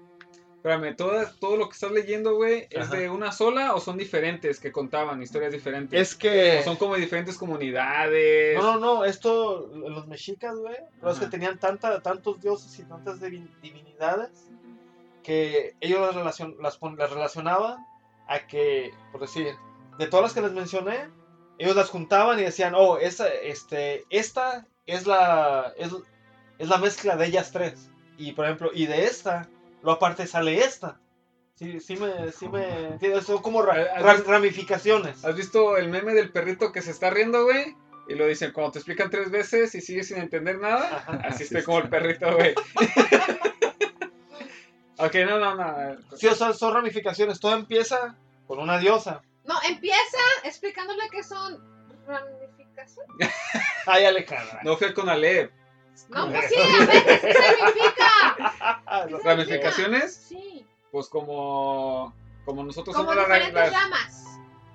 [0.57, 2.97] Espérame, todo, todo lo que estás leyendo, güey, ¿es Ajá.
[2.97, 5.99] de una sola o son diferentes que contaban historias diferentes?
[6.01, 6.59] Es que.
[6.61, 8.57] O son como diferentes comunidades.
[8.61, 10.75] No, no, no, esto, los mexicas, güey,
[11.09, 14.51] es que tenían tanta, tantos dioses y tantas divin- divinidades
[15.23, 17.79] que ellos las, relacion- las, las relacionaban
[18.27, 19.55] a que, por decir,
[19.99, 21.09] de todas las que les mencioné,
[21.59, 25.91] ellos las juntaban y decían, oh, esta, este, esta es la, es,
[26.59, 27.91] es la mezcla de ellas tres.
[28.17, 29.49] Y, por ejemplo, y de esta,
[29.83, 30.99] lo aparte sale esta.
[31.55, 33.25] Sí, sí me, sí me, entiendes?
[33.25, 35.25] son como ra- ¿Has ra- ramificaciones.
[35.25, 37.75] ¿Has visto el meme del perrito que se está riendo, güey?
[38.09, 41.13] Y lo dicen, cuando te explican tres veces y sigues sin entender nada, Ajá.
[41.25, 42.55] así Así estoy como el perrito, güey.
[44.99, 45.97] ok, no, no, no.
[46.17, 47.41] Sí, o sea, son ramificaciones.
[47.41, 48.17] Todo empieza
[48.47, 49.23] con una diosa.
[49.49, 51.59] No, empieza explicándole que son
[52.07, 53.35] ramificaciones.
[53.87, 54.61] Ay, Alejandra.
[54.63, 55.51] No fui al Conalep.
[56.11, 58.83] No, pues sí, a ver, ¿qué significa?
[59.11, 59.19] No.
[59.19, 60.15] ¿Ramificaciones?
[60.29, 62.15] Sí, Pues como.
[62.45, 64.25] Como nosotros como somos las- ramas.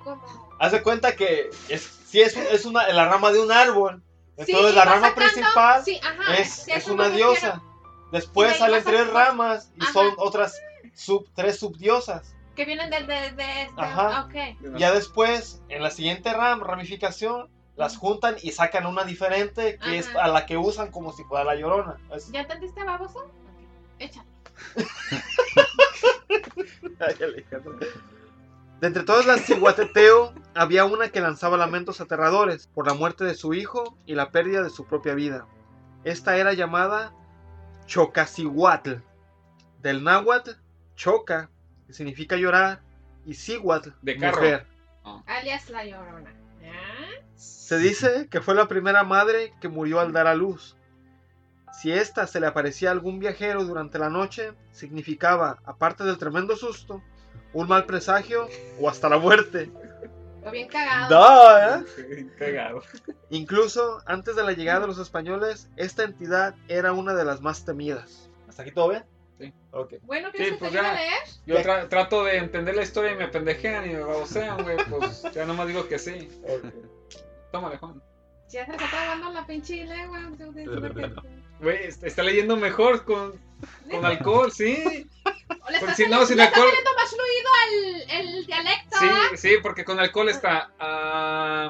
[0.03, 0.57] Como...
[0.59, 4.03] Haz de cuenta que es, si es, es una, la rama de un árbol.
[4.37, 6.35] Entonces Sí, la rama sacando- principal Sí, ajá.
[6.35, 7.61] es, es una diosa.
[8.11, 9.93] Después salen tres ramas y Ajá.
[9.93, 10.59] son otras
[10.93, 12.35] sub, tres subdiosas.
[12.55, 13.81] Que vienen del de, de, este.
[13.81, 14.25] Ajá.
[14.25, 14.33] Ok.
[14.77, 20.15] Ya después, en la siguiente ram, ramificación, las juntan y sacan una diferente que es
[20.15, 21.97] a la que usan como si fuera la llorona.
[22.13, 23.25] Es- ¿Ya entendiste, baboso?
[23.99, 24.27] Échale.
[26.99, 27.77] Ay, Alejandro.
[28.79, 33.33] De entre todas las ciguateteo, había una que lanzaba lamentos aterradores por la muerte de
[33.35, 35.47] su hijo y la pérdida de su propia vida.
[36.03, 37.13] Esta era llamada
[37.85, 38.95] Chocasihuatl,
[39.81, 40.51] del náhuatl
[40.95, 41.49] choca,
[41.87, 42.81] que significa llorar,
[43.25, 44.37] y Cihuatl, De carro.
[44.37, 44.65] mujer.
[45.25, 46.33] Alias la llorona.
[46.65, 47.21] ¿Ah?
[47.35, 50.77] Se dice que fue la primera madre que murió al dar a luz.
[51.73, 56.55] Si ésta se le aparecía a algún viajero durante la noche, significaba, aparte del tremendo
[56.55, 57.01] susto,
[57.51, 58.47] un mal presagio
[58.79, 59.71] o hasta la muerte.
[60.43, 61.09] Lo bien cagado.
[61.09, 62.27] Da, ¿eh?
[62.37, 62.83] Cagado.
[63.29, 67.65] Incluso antes de la llegada de los españoles, esta entidad era una de las más
[67.65, 68.29] temidas.
[68.47, 69.03] ¿Hasta aquí todo bien?
[69.45, 69.53] Sí.
[69.71, 69.93] Ok.
[70.03, 70.91] Bueno, Sí, ¿quieres que pues te ya.
[70.91, 71.19] a leer?
[71.45, 74.77] Yo tra- trato de entender la historia y me pendejean y me babosean, güey.
[74.89, 76.29] Pues ya nomás digo que sí.
[77.51, 78.01] Tómale, Juan.
[78.49, 80.19] Ya se le está trabando la pinche lengua.
[81.59, 83.33] Güey, est- está leyendo mejor con,
[83.89, 85.09] con alcohol, sí.
[85.65, 88.97] O le está si no, sin le está alcohol- saliendo más fluido al el dialecto,
[88.99, 89.21] Sí, ¿verdad?
[89.35, 90.71] sí, porque con alcohol está.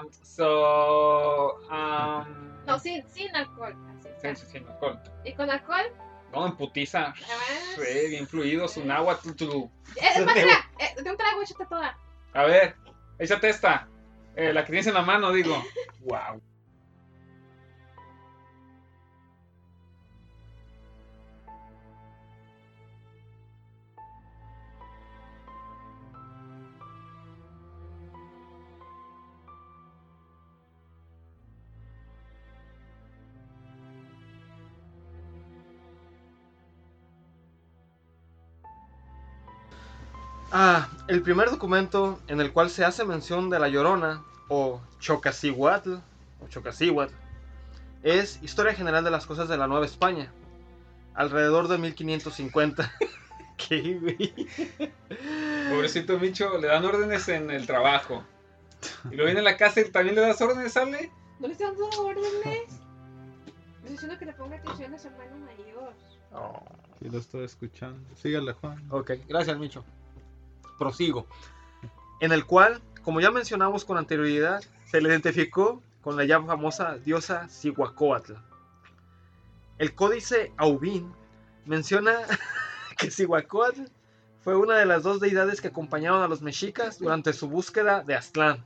[0.02, 1.60] um, so.
[1.70, 3.76] um, No, sin, sin alcohol.
[4.00, 5.00] así, sí, sí, sin alcohol.
[5.26, 5.86] ¿Y con alcohol?
[6.34, 7.14] No, en putiza.
[7.76, 9.30] Sí, bien fluido, su náhuatl.
[9.30, 11.98] Es más, mira, eh, de un trago échate toda.
[12.34, 12.76] A ver,
[13.20, 13.88] échate esta.
[14.36, 15.64] Eh, la que tienes en la mano, digo.
[16.02, 16.42] Wow.
[40.56, 45.96] Ah, el primer documento en el cual se hace mención de la Llorona, o Chocasihuatl,
[45.96, 47.12] o Chocasihuatl,
[48.04, 50.32] es Historia General de las Cosas de la Nueva España,
[51.16, 52.92] alrededor de 1550.
[53.58, 54.34] ¿Qué, güey?
[55.72, 58.24] Pobrecito Micho, le dan órdenes en el trabajo.
[59.10, 61.12] Y lo viene a la casa y también le das órdenes, ¿sale?
[61.40, 62.80] No le están dando órdenes.
[63.78, 65.94] Estoy diciendo que le ponga atención a su hermano mayor.
[66.32, 66.64] Oh,
[67.00, 68.00] Sí, lo estoy escuchando.
[68.22, 68.84] Sígale, Juan.
[68.92, 69.84] ok, gracias, Micho.
[70.78, 71.28] Prosigo.
[72.20, 76.98] En el cual, como ya mencionamos con anterioridad, se le identificó con la ya famosa
[76.98, 78.34] diosa Cihuacóatl.
[79.78, 81.12] El códice Aubin
[81.66, 82.20] menciona
[82.98, 83.84] que Cihuacóatl
[84.44, 88.16] fue una de las dos deidades que acompañaron a los mexicas durante su búsqueda de
[88.16, 88.64] Aztlán.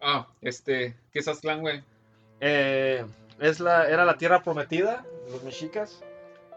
[0.00, 1.84] Ah, este, ¿qué es Aztlán, güey?
[2.40, 3.04] Eh,
[3.38, 6.02] es la, era la tierra prometida de los mexicas,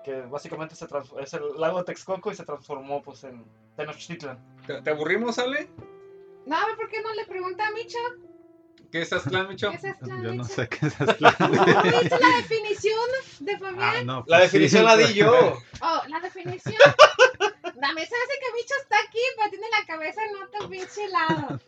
[0.05, 0.87] que básicamente se
[1.19, 3.43] es el lago de Texcoco y se transformó pues, en
[3.81, 4.39] Tenochtitlan.
[4.67, 5.69] ¿Te, te aburrimos, Ale?
[6.45, 7.97] No, a ver, ¿por qué no le pregunta a Micho?
[8.91, 9.69] ¿Qué es Aztlán, Micho?
[9.69, 10.53] ¿Qué es Aztlán, Yo no Micho?
[10.55, 11.35] sé qué es Aztlán.
[11.39, 13.79] ¿No viste la definición de Fabián?
[13.95, 15.61] Ah, no, La pues definición sí, la di yo.
[15.81, 16.75] Oh, la definición.
[17.75, 21.59] La mesa hace que Micho está aquí, pero tiene la cabeza en otro pinche lado.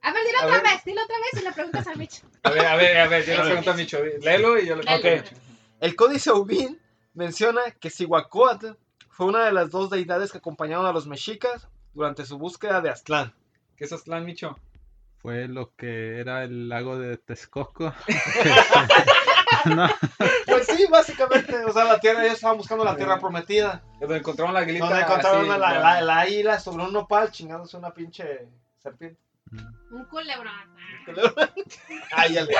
[0.00, 0.62] A ver, dilo A otra ver.
[0.62, 2.22] vez, dilo otra vez y le preguntas a Micho.
[2.44, 3.98] A ver, a ver, a ver, yo le pregunto a Micho.
[4.22, 5.42] Léelo y yo le pregunto Micho.
[5.80, 6.80] El códice Aubin
[7.12, 8.68] menciona que Cihuacóatl
[9.16, 12.90] fue una de las dos deidades que acompañaron a los mexicas durante su búsqueda de
[12.90, 13.32] Aztlán.
[13.76, 14.58] ¿Qué es Aztlán, Micho?
[15.22, 17.94] Fue lo que era el lago de Texcoco.
[19.64, 19.88] no,
[20.46, 23.82] Pues sí, básicamente, o sea, la tierra, ellos estaban buscando la tierra prometida.
[24.00, 24.84] Donde encontraron la aguilita.
[24.86, 28.48] Donde encontraron así, la, la, la águila sobre un nopal chingándose una pinche
[28.82, 29.18] serpiente.
[29.90, 30.52] Un culebrón.
[32.12, 32.54] Ay, ya le-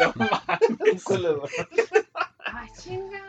[0.00, 0.14] No
[0.92, 1.48] un culebrón.
[2.44, 3.22] Ay, chinga.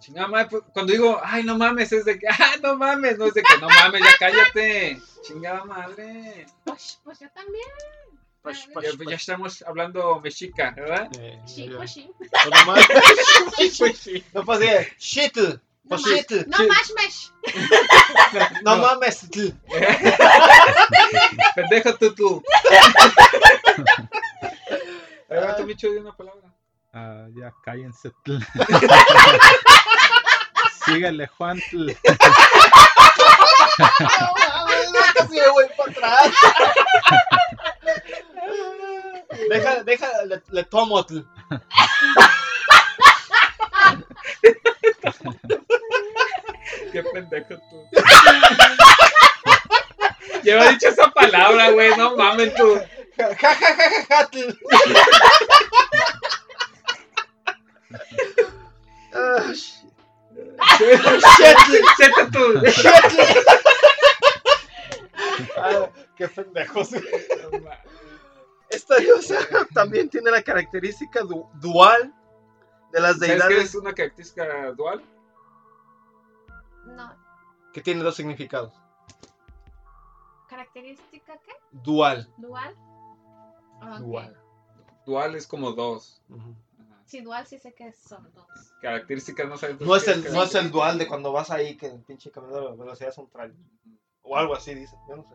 [0.00, 3.26] Chingada madre, pues, cuando digo, ay, no mames, es de que, ah, no mames, no
[3.26, 5.00] es de que, no mames, ya cállate.
[5.22, 6.46] Chingada madre.
[6.64, 7.66] Pues, pues yo también.
[8.42, 11.08] Pues, Ya, pues, ya estamos hablando mexica, ¿verdad?
[11.18, 12.10] Eh, Sí, pues sí.
[12.18, 12.86] Pues nomás-
[13.78, 14.24] Pues sí.
[14.32, 15.60] No de shitl.
[15.84, 16.48] No más, shitl.
[16.48, 17.32] no más mesh.
[18.62, 18.82] No No.
[18.82, 19.26] mames.
[21.54, 22.42] Pendejo tú, tú.
[25.30, 26.48] A ver, tú, Micho, di una palabra.
[26.98, 28.10] Ah, ya cállense.
[28.24, 28.38] tl.
[30.84, 31.60] Sígale, Juan.
[31.70, 31.88] tl.
[31.88, 31.94] No
[34.34, 36.32] mames, no, casi me voy para atrás.
[39.50, 41.20] Deja, deja, le, le Quetzalcoatl.
[46.92, 47.88] Qué pendejo tú.
[50.42, 51.96] Lleva dicho esa palabra, güey.
[51.96, 52.80] No mames tú.
[53.16, 54.58] Ja, ja, ja, ja, jatl.
[59.14, 59.88] Ah, shit.
[61.96, 62.60] Siéntate tú.
[65.56, 66.90] Ah, qué pendejos.
[68.70, 69.36] Esta diosa
[69.74, 72.12] también tiene la característica du- dual
[72.92, 75.02] de las ¿Sabes qué deidades es una característica dual?
[76.86, 77.14] No.
[77.72, 78.72] que tiene dos significados.
[80.48, 81.52] ¿Característica qué?
[81.70, 82.28] Dual.
[82.38, 82.74] ¿Dual?
[83.82, 83.98] Ok.
[84.00, 84.36] Dual.
[85.06, 86.20] Dual es como dos.
[86.28, 86.40] Ujú.
[86.40, 86.67] Ajá.
[87.08, 88.46] Sí, dual sí sé que son dos.
[88.82, 89.80] Características no sabes.
[89.80, 92.52] No es, el, no es el dual de cuando vas ahí que el pinche camión
[92.52, 93.56] de la velocidad es un trailer.
[94.22, 94.94] O algo así, dice.
[95.08, 95.30] Yo no sé.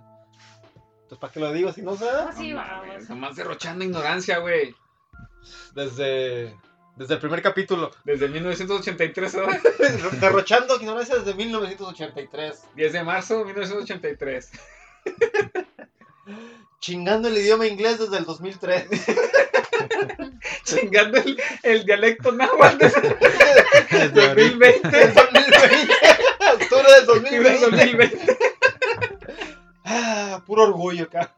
[1.01, 2.05] Entonces, ¿para qué lo digo si no sé?
[2.25, 2.87] Pues sí, No vamos.
[2.87, 4.75] mames, nomás derrochando ignorancia, güey.
[5.73, 6.55] Desde,
[6.95, 7.89] desde el primer capítulo.
[8.05, 9.59] Desde 1983, ¿verdad?
[10.21, 12.65] Derrochando ignorancia desde 1983.
[12.75, 14.51] 10 de marzo de 1983.
[16.79, 18.87] Chingando el idioma inglés desde el 2003.
[20.81, 24.07] Chingando el, el dialecto náhuatl ahorita.
[24.09, 24.89] 2020.
[24.89, 25.93] Del 2020.
[26.53, 27.59] Octubre del 2020.
[27.59, 28.37] 2020.
[29.85, 31.35] Ah, puro orgullo acá.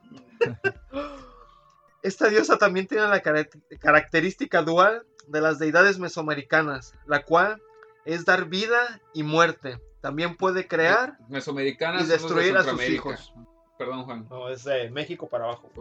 [2.04, 3.48] Esta diosa también tiene la cara-
[3.80, 7.62] característica dual de las deidades mesoamericanas, la cual
[8.06, 9.80] es dar vida y muerte.
[10.02, 13.34] También puede crear Mesoamericanas y de destruir a sus hijos.
[13.80, 14.28] Perdón, Juan.
[14.30, 15.72] No, es de México para abajo.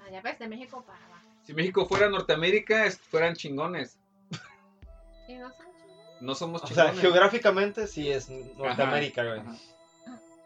[0.00, 1.11] Ah, ya ves, de México para abajo.
[1.44, 3.98] Si México fuera Norteamérica, fueran chingones.
[5.28, 6.20] ¿Y no son chingones?
[6.20, 7.00] No somos O sea, chingones.
[7.00, 9.40] geográficamente sí es Norteamérica, güey.
[9.40, 9.54] Ajá.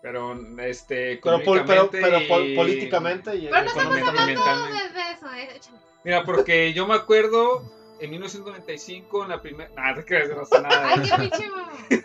[0.03, 4.41] Pero, este, Pero, pero, económicamente pero pol- y- políticamente y Pero no estamos económicamente.
[4.43, 5.61] hablando de, de eso, eh.
[6.05, 9.71] Mira, porque yo me acuerdo en 1995, en la primera.
[9.77, 10.89] Ah, te crees, no sé nada.
[10.95, 11.73] Ay, qué pinche mamá.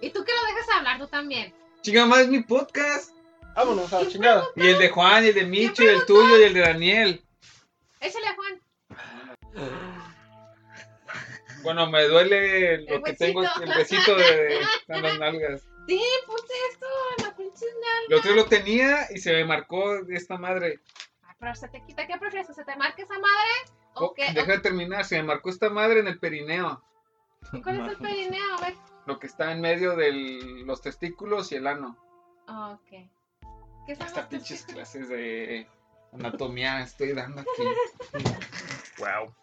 [0.00, 1.52] ¿Y tú que lo dejas hablar tú también?
[1.82, 3.10] Chinga más mi podcast.
[3.54, 4.44] Vámonos a la chingada.
[4.56, 7.24] Y el de Juan, y el de Micho, y el tuyo, y el de Daniel.
[8.00, 8.60] Échale a Juan.
[11.62, 15.62] Bueno, me duele lo El que tengo, el besito de, de las nalgas.
[15.86, 16.86] Sí, ponte esto,
[17.24, 18.06] la pinche nalga.
[18.08, 20.80] Lo otro lo tenía y se me marcó esta madre.
[21.22, 22.48] Ah, Pero se te quita, ¿qué prefieres?
[22.48, 23.72] ¿Que se te marque esa madre?
[23.94, 24.32] ¿O Oh, qué?
[24.32, 26.82] deja de terminar, se me marcó esta madre en el perineo.
[27.52, 28.54] ¿Y cuál es el perineo?
[28.58, 28.74] A ver.
[29.06, 30.12] Lo que está en medio de
[30.64, 31.96] los testículos y el ano.
[32.48, 33.10] Ok.
[33.86, 35.66] ¿Qué son Hasta pinches clases de
[36.12, 37.62] anatomía estoy dando aquí.
[38.98, 39.34] Wow.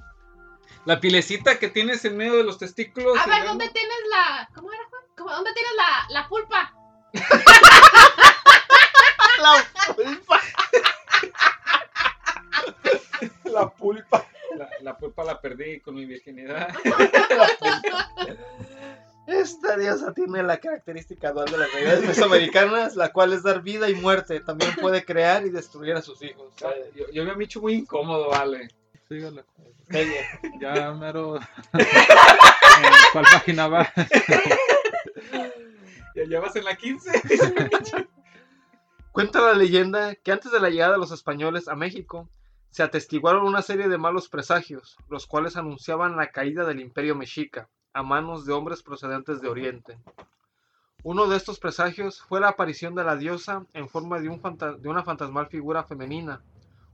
[0.86, 3.18] La pilecita que tienes en medio de los testículos.
[3.18, 4.48] A ver, ¿dónde tienes la.
[4.56, 5.02] ¿Cómo era, Juan?
[5.18, 6.74] ¿Cómo- ¿Dónde tienes la, la pulpa?
[9.42, 9.66] La
[9.96, 10.42] pulpa.
[13.46, 14.26] La pulpa.
[14.56, 16.70] La, la pulpa la perdí con mi virginidad.
[19.30, 23.88] Esta diosa tiene la característica dual de las deidades mesoamericanas, la cual es dar vida
[23.88, 24.40] y muerte.
[24.40, 26.52] También puede crear y destruir a sus hijos.
[26.96, 28.70] Yo, yo me he hecho muy incómodo, vale.
[29.08, 29.44] Sígale.
[30.60, 31.36] Ya mero.
[31.74, 31.86] ¿En
[33.12, 33.88] ¿Cuál página va?
[36.16, 37.12] Ya llevas en la 15.
[39.12, 42.28] Cuenta la leyenda que antes de la llegada de los españoles a México,
[42.72, 47.70] se atestiguaron una serie de malos presagios, los cuales anunciaban la caída del imperio mexica
[47.94, 49.98] a manos de hombres procedentes de Oriente.
[51.04, 54.76] Uno de estos presagios fue la aparición de la diosa en forma de, un fanta-
[54.76, 56.42] de una fantasmal figura femenina,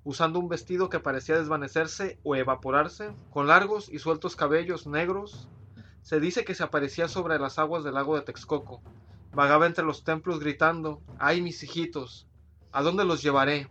[0.03, 5.49] usando un vestido que parecía desvanecerse o evaporarse, con largos y sueltos cabellos negros.
[6.03, 8.81] Se dice que se aparecía sobre las aguas del lago de Texcoco,
[9.33, 12.27] vagaba entre los templos gritando, ¡ay mis hijitos!
[12.71, 13.67] ¿A dónde los llevaré?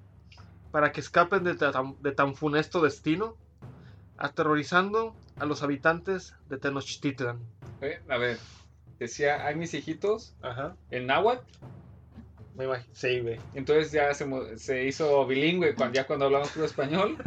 [0.72, 3.36] Para que escapen de tan funesto destino,
[4.16, 7.38] aterrorizando a los habitantes de Tenochtitlan.
[7.80, 8.38] Eh, A ver,
[8.98, 10.76] decía, ay mis hijitos, Ajá.
[10.90, 11.44] en náhuatl.
[12.56, 12.94] Me imagino.
[12.94, 13.40] Sí, güey.
[13.54, 14.26] Entonces ya se,
[14.58, 17.16] se hizo bilingüe cuando, ya cuando hablamos puro español.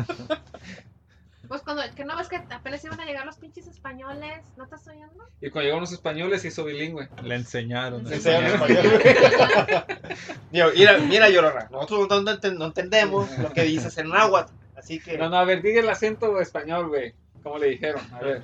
[1.47, 4.85] Pues cuando, que no ves que apenas iban a llegar los pinches españoles, ¿no estás
[4.87, 5.23] oyendo?
[5.39, 7.07] Y cuando llegaron los españoles se hizo bilingüe.
[7.23, 8.03] Le enseñaron.
[8.03, 9.83] Le enseñaron enseñaron español.
[10.51, 15.17] Digo, mira, mira, Llorona, nosotros no, no entendemos lo que dices en náhuatl, así que...
[15.17, 17.13] No, no, a ver, diga el acento español, güey.
[17.47, 18.01] ¿Cómo le dijeron?
[18.11, 18.41] A ver.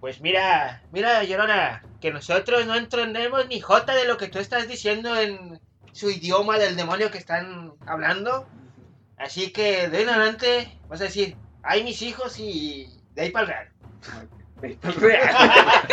[0.00, 4.68] Pues mira, mira, Llorona, que nosotros no entendemos ni jota de lo que tú estás
[4.68, 5.60] diciendo en
[5.92, 8.48] su idioma del demonio que están hablando.
[9.18, 13.30] Así que de ahí en adelante vas a decir, ay mis hijos y de ahí
[13.32, 13.48] para el
[14.62, 14.96] real.
[14.96, 15.36] Real.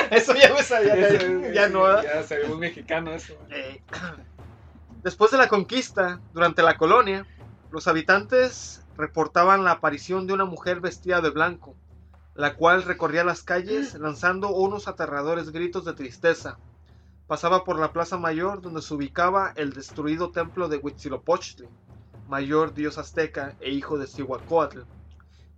[0.11, 2.01] Eso ya me sabía, Eso, ya no.
[2.01, 3.33] Ya muy mexicano eso.
[3.49, 3.81] Eh,
[5.03, 7.27] Después de la conquista, durante la colonia,
[7.69, 11.75] los habitantes reportaban la aparición de una mujer vestida de blanco,
[12.33, 16.57] la cual recorría las calles lanzando unos aterradores gritos de tristeza.
[17.27, 21.67] Pasaba por la plaza mayor donde se ubicaba el destruido templo de Huitzilopochtli,
[22.27, 24.81] mayor dios azteca e hijo de Cihuacóatl.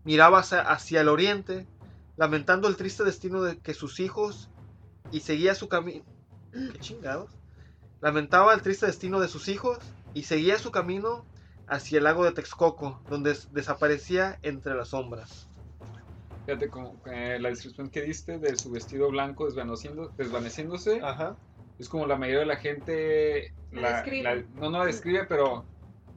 [0.04, 1.68] Miraba hacia, hacia el oriente,
[2.16, 4.50] lamentando el triste destino de que sus hijos
[5.12, 6.06] y seguía su camino.
[6.52, 7.32] ¿Qué chingados?
[8.02, 9.80] Lamentaba el triste destino de sus hijos
[10.14, 11.26] y seguía su camino
[11.68, 15.48] hacia el lago de Texcoco, donde des- desaparecía entre las sombras.
[16.46, 21.02] Fíjate como eh, la descripción que diste de su vestido blanco desvaneciendo- desvaneciéndose.
[21.04, 21.36] Ajá.
[21.78, 24.24] Es como la mayoría de la gente La la, describe.
[24.24, 25.66] la- no, no la describe, pero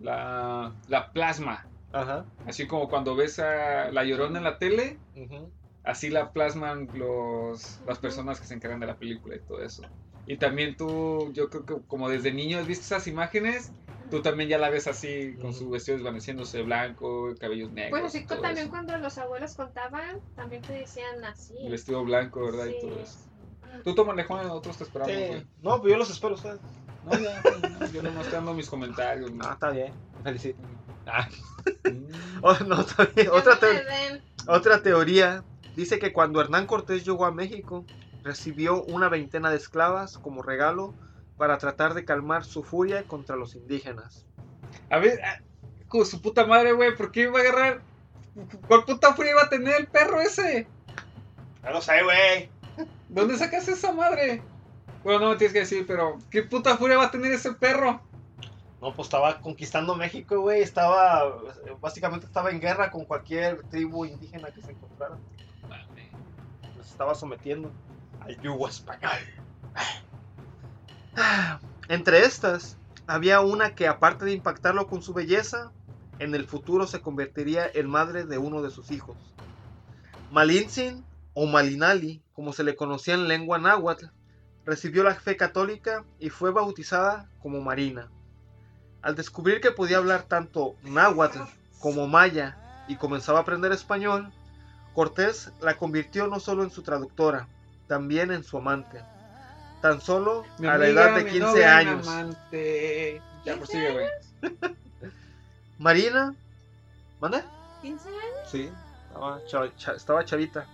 [0.00, 1.66] la, la plasma.
[1.92, 2.24] Ajá.
[2.46, 5.50] Así como cuando ves a la llorona en la tele, ujú.
[5.82, 9.82] así la plasman los, las personas que se encargan de la película y todo eso.
[10.26, 13.72] Y también tú, yo creo que como desde niño has visto esas imágenes,
[14.10, 18.00] tú también ya la ves así, con su vestido desvaneciéndose blanco, cabellos negros.
[18.00, 18.70] Pues y que todo también eso.
[18.70, 21.54] cuando los abuelos contaban, también te decían así.
[21.60, 22.66] El vestido blanco, ¿verdad?
[22.66, 22.78] Y Sí.
[22.82, 23.18] todo eso.
[23.84, 25.14] Tú toma lejos, nosotros te esperamos.
[25.14, 25.26] Sí.
[25.28, 25.46] güey.
[25.62, 26.60] No, pues yo los espero a ustedes.
[27.04, 27.42] No, ya,
[27.78, 29.30] no, yo nomás te dando mis comentarios.
[29.40, 29.92] Ah, está bien.
[30.24, 30.58] Felicito.
[31.84, 32.10] Mm.
[32.42, 33.26] Oh, no, está bien.
[33.26, 34.22] Ya Otra, no den.
[34.48, 35.44] otra teoría
[35.76, 37.84] dice que cuando Hernán Cortés llegó a México,
[38.22, 40.94] recibió una veintena de esclavas como regalo
[41.40, 44.26] para tratar de calmar su furia contra los indígenas.
[44.90, 45.40] A ver, ah,
[45.88, 47.80] con su puta madre, güey, ¿por qué iba a agarrar?
[48.68, 50.68] ¿Cuál puta furia iba a tener el perro ese?
[51.62, 52.50] Ya lo sé, güey.
[53.08, 54.42] ¿Dónde sacas esa madre?
[55.02, 58.02] Bueno, no me tienes que decir, pero ¿qué puta furia va a tener ese perro?
[58.82, 60.60] No, pues estaba conquistando México, güey.
[60.60, 61.38] Estaba,
[61.80, 65.16] básicamente estaba en guerra con cualquier tribu indígena que se encontrara.
[66.76, 67.72] Los estaba sometiendo
[68.20, 69.20] al yugo español.
[71.88, 75.72] Entre estas, había una que aparte de impactarlo con su belleza,
[76.18, 79.16] en el futuro se convertiría en madre de uno de sus hijos.
[80.30, 81.04] Malintzin,
[81.34, 84.06] o Malinali, como se le conocía en lengua náhuatl,
[84.64, 88.08] recibió la fe católica y fue bautizada como Marina.
[89.02, 91.40] Al descubrir que podía hablar tanto náhuatl
[91.80, 94.32] como maya y comenzaba a aprender español,
[94.94, 97.48] Cortés la convirtió no solo en su traductora,
[97.86, 99.02] también en su amante.
[99.80, 102.08] Tan solo Mi a la amiga, edad de mi 15 novia, mi años.
[102.08, 103.22] amante.
[103.44, 104.06] Ya, prosigue, güey.
[105.78, 106.34] Marina,
[107.20, 107.42] ¿manda?
[107.82, 108.20] 15 años.
[108.50, 108.70] Sí,
[109.08, 110.66] estaba, cha- cha- estaba chavita.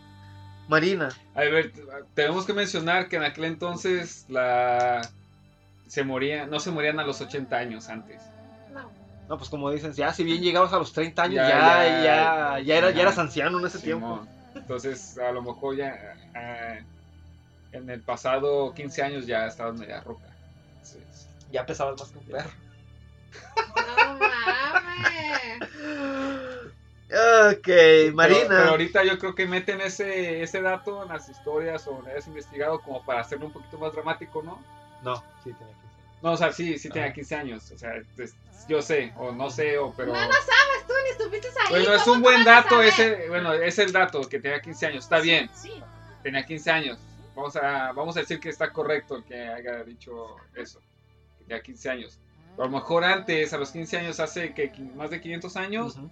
[0.68, 1.72] Marina, A ver,
[2.14, 5.00] tenemos que mencionar que en aquel entonces la
[5.86, 8.20] se moría, no se morían a los 80 años antes.
[8.74, 8.90] No.
[9.28, 12.02] no, pues como dicen, ya si bien llegabas a los 30 años, Ya, ya, ya,
[12.02, 14.06] ya, ya, era, ya eras anciano en ese tiempo.
[14.24, 14.28] Simón.
[14.56, 15.94] Entonces, a lo mejor ya
[16.34, 16.78] ah,
[17.76, 20.24] en el pasado 15 años ya estabas media roca.
[20.72, 22.50] Entonces, Ya pesabas más que un perro.
[23.66, 25.62] No mames.
[27.08, 27.68] Ok,
[28.14, 28.46] Marina.
[28.48, 32.26] pero ahorita yo creo que meten ese, ese dato en las historias o en hayas
[32.26, 34.60] investigado como para hacerlo un poquito más dramático, ¿no?
[35.02, 35.76] No, sí tenía 15.
[36.22, 37.14] No, o sea, sí, sí tenía Ajá.
[37.14, 37.70] 15 años.
[37.70, 37.92] O sea,
[38.68, 40.12] yo sé, o no sé, o pero.
[40.12, 41.70] No, no sabes tú ni estuviste ahí.
[41.70, 45.04] Bueno, es ¿cómo un buen dato ese, bueno, es el dato que tenía 15 años,
[45.04, 45.80] está bien, Sí.
[46.24, 46.98] tenía 15 años.
[47.36, 50.80] Vamos a, vamos a decir que está correcto el que haya dicho eso,
[51.38, 52.18] que tenía 15 años.
[52.56, 55.96] Pero a lo mejor antes, a los 15 años, hace que más de 500 años,
[55.96, 56.10] Ujú.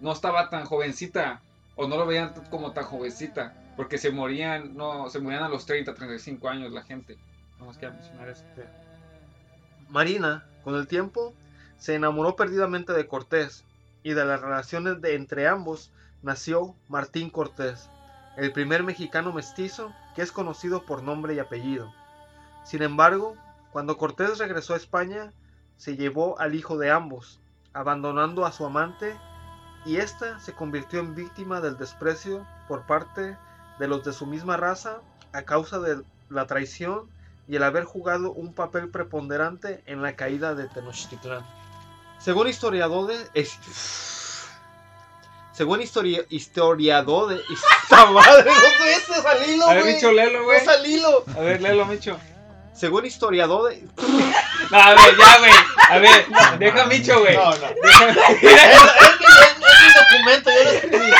[0.00, 1.40] no estaba tan jovencita,
[1.76, 5.64] o no lo veían como tan jovencita, porque se morían, no, se morían a los
[5.64, 7.16] 30, 35 años la gente.
[7.58, 8.44] Vamos a mencionar eso.
[9.88, 11.32] Marina, con el tiempo,
[11.78, 13.64] se enamoró perdidamente de Cortés
[14.02, 15.90] y de las relaciones de entre ambos
[16.22, 17.88] nació Martín Cortés,
[18.36, 21.92] el primer mexicano mestizo que es conocido por nombre y apellido.
[22.64, 23.36] Sin embargo,
[23.72, 25.32] cuando Cortés regresó a España,
[25.76, 27.38] se llevó al hijo de ambos,
[27.72, 29.16] abandonando a su amante,
[29.86, 33.36] y ésta se convirtió en víctima del desprecio por parte
[33.78, 34.98] de los de su misma raza
[35.32, 37.08] a causa de la traición
[37.48, 41.44] y el haber jugado un papel preponderante en la caída de Tenochtitlán.
[42.18, 43.58] Según historiadores, es-
[45.60, 47.40] según historia- historiadores,
[47.82, 48.50] ¡Esta madre!
[48.50, 49.94] No sé, ese es al hilo, A ver, güey.
[49.94, 50.56] Micho, léelo, No güey.
[50.56, 51.24] es al hilo.
[51.36, 52.18] A ver, léelo, Micho.
[52.74, 53.80] Según historiadores,
[54.70, 55.52] No, a ver, ya, güey.
[55.90, 56.26] A ver,
[56.58, 57.36] deja a Micho, güey.
[57.36, 57.56] no, no.
[57.82, 61.10] Deja- Es, es es mi documento, yo lo escribí.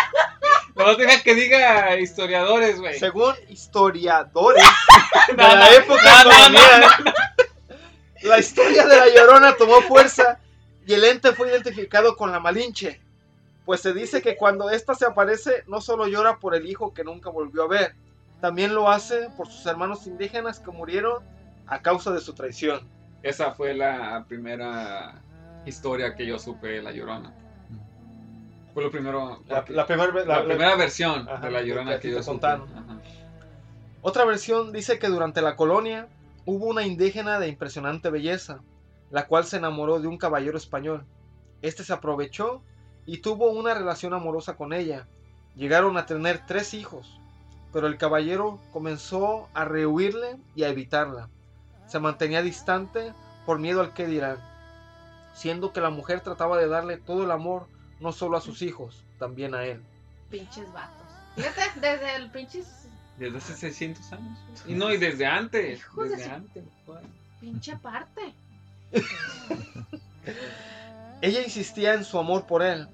[0.74, 2.99] No, deja que diga historiadores, güey.
[2.99, 4.64] Según historiadores
[5.28, 7.14] de No, la no, época no, no, no, colonial,
[8.22, 10.38] la historia de la Llorona tomó fuerza
[10.86, 13.03] y el ente fue identificado con la Malinche.
[13.71, 17.05] Pues se dice que cuando ésta se aparece, no solo llora por el hijo que
[17.05, 17.95] nunca volvió a ver,
[18.41, 21.23] también lo hace por sus hermanos indígenas que murieron
[21.68, 22.81] a causa de su traición.
[23.23, 25.23] Esa fue la primera
[25.66, 27.33] historia que yo supe de La Llorona.
[28.75, 29.41] Fue lo primero.
[29.47, 32.11] La, porque- la primer la primera versión Ajá, de la que llorona a que, ti
[32.11, 32.49] yo te supe.
[34.03, 36.09] Otra versión dice que durante la colonia
[36.45, 38.62] hubo una indígena de impresionante belleza,
[39.12, 41.07] la cual se enamoró de un caballero español.
[41.62, 42.64] Este se aprovechó
[43.13, 45.07] y tuvo una relación amorosa con ella.
[45.57, 47.19] Llegaron a tener tres hijos,
[47.73, 51.29] pero el caballero comenzó a rehuirle y a evitarla.
[51.89, 53.13] Se mantenía distante
[53.47, 54.39] por miedo al que dirán,
[55.35, 57.67] siendo que la mujer trataba de darle todo el amor
[57.99, 59.83] no solo a sus hijos, también a él.
[60.31, 60.95] Pinches vatos.
[61.35, 62.87] Fíjate, desde el pinches.
[63.19, 64.39] Desde hace 600 años.
[64.69, 65.81] Y no, y desde antes.
[65.81, 66.65] Hijos de Desde su- antes.
[66.87, 67.03] joder.
[67.41, 68.33] Pinche parte.
[71.23, 72.89] Ella insistía en su amor por él,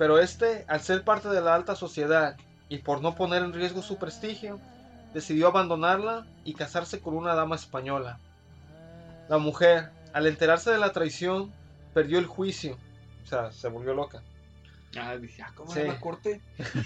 [0.00, 2.34] pero este, al ser parte de la alta sociedad
[2.70, 4.58] y por no poner en riesgo su prestigio,
[5.12, 8.18] decidió abandonarla y casarse con una dama española.
[9.28, 11.52] La mujer, al enterarse de la traición,
[11.92, 12.78] perdió el juicio,
[13.24, 14.22] o sea, se volvió loca.
[14.98, 15.82] Ah, dije, ah, ¿cómo Sí.
[15.82, 16.40] la corte?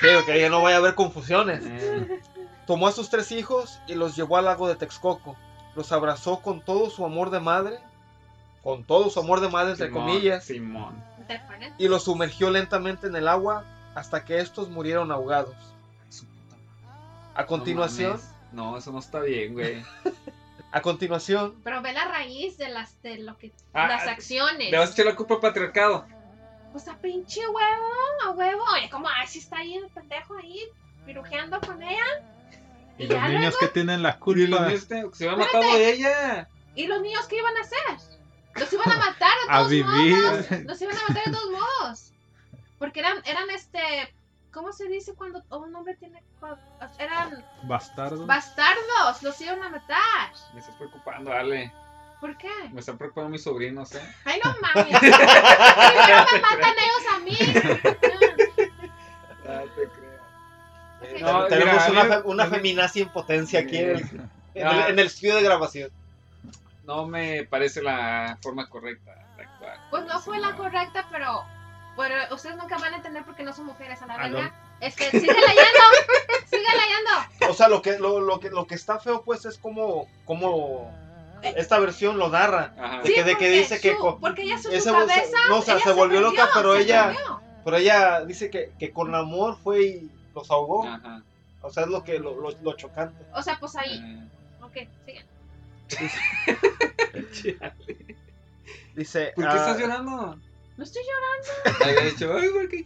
[0.00, 1.64] Sí, que ya no vaya a haber confusiones.
[1.64, 2.20] Eh,
[2.68, 5.36] Tomó a sus tres hijos y los llevó al lago de Texcoco.
[5.74, 7.78] Los abrazó con todo su amor de madre,
[8.62, 11.07] con todo su amor de madre entre Simón, comillas, Simón.
[11.78, 13.64] Y los sumergió lentamente en el agua
[13.94, 15.54] hasta que estos murieron ahogados.
[17.34, 18.20] A continuación,
[18.52, 19.84] No, eso no está bien, güey.
[20.72, 24.70] a continuación, Pero ve la raíz de las de lo que Ah, las acciones.
[24.70, 26.06] Le vas a echar la culpa al patriarcado.
[26.72, 27.88] Pues a pinche huevo,
[28.26, 28.62] a huevo.
[28.74, 30.60] Oye, ¿cómo así está ahí el pendejo ahí
[31.06, 32.04] pirujeando con ella?
[32.98, 36.48] Y Y los niños que tienen la Y los culpa niños, se había matado ella.
[36.74, 38.17] ¿Y los niños qué iban a hacer?
[38.58, 40.16] Los iban a matar A todos vivir.
[40.16, 40.50] modos.
[40.64, 42.12] Los iban a matar de todos modos.
[42.78, 44.14] Porque eran, eran este.
[44.52, 46.22] ¿Cómo se dice cuando un hombre tiene.
[46.98, 48.26] Eran bastardos.
[48.26, 49.22] bastardos.
[49.22, 50.32] Los iban a matar.
[50.54, 51.72] Me estás preocupando, Ale.
[52.20, 52.50] ¿Por qué?
[52.72, 54.02] Me están preocupando mis sobrinos, ¿eh?
[54.24, 54.98] Ay, no mames.
[54.98, 55.18] Primero
[56.32, 57.38] me matan ellos a mí.
[59.50, 61.16] Ah, te creo.
[61.16, 64.00] eh, No, tenemos mira, a una, una a feminazi en potencia aquí en el,
[64.54, 65.90] en el- en el estudio de grabación.
[66.88, 69.76] No me parece la forma correcta de actuar.
[69.90, 71.44] Pues no fue la correcta, pero.
[71.98, 74.54] Pero ustedes nunca van a entender porque no son mujeres a la Ah, verga.
[74.80, 75.84] Este, sigue leyendo.
[76.46, 77.50] sigue leyendo.
[77.50, 80.90] O sea, lo que, lo, lo que, lo que está feo, pues, es como, como
[81.42, 82.72] esta versión lo narra.
[82.80, 83.02] Ajá.
[83.02, 85.36] De que- de que porque dice que su- Porque ella su, ese- cabeza.
[85.50, 87.40] no, o sea, se volvió loca, pero ella- perdió.
[87.64, 90.86] Pero ella dice que, que con amor fue y los ahogó.
[90.86, 91.20] Ajá.
[91.60, 93.26] O sea, es lo que lo, lo, lo chocante.
[93.34, 93.98] O sea, pues ahí.
[94.02, 94.74] Eh, Ok,
[95.04, 95.24] sigue.
[98.94, 99.32] Dice.
[99.34, 100.38] ¿Por qué ah, estás llorando?
[100.76, 101.48] No estoy llorando.
[101.84, 102.84] Le había dicho, ay, ¿por qué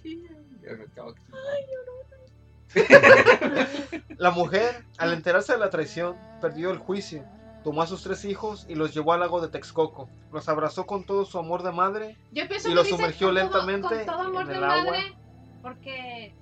[4.18, 7.24] La mujer, al enterarse de la traición, perdió el juicio.
[7.64, 10.08] Tomó a sus tres hijos y los llevó al lago de Texcoco.
[10.32, 13.28] Los abrazó con todo su amor de madre Yo pienso Y que lo dice sumergió
[13.28, 14.84] con todo- lentamente con todo amor en de el agua.
[14.84, 15.14] madre.
[15.62, 16.34] Porque.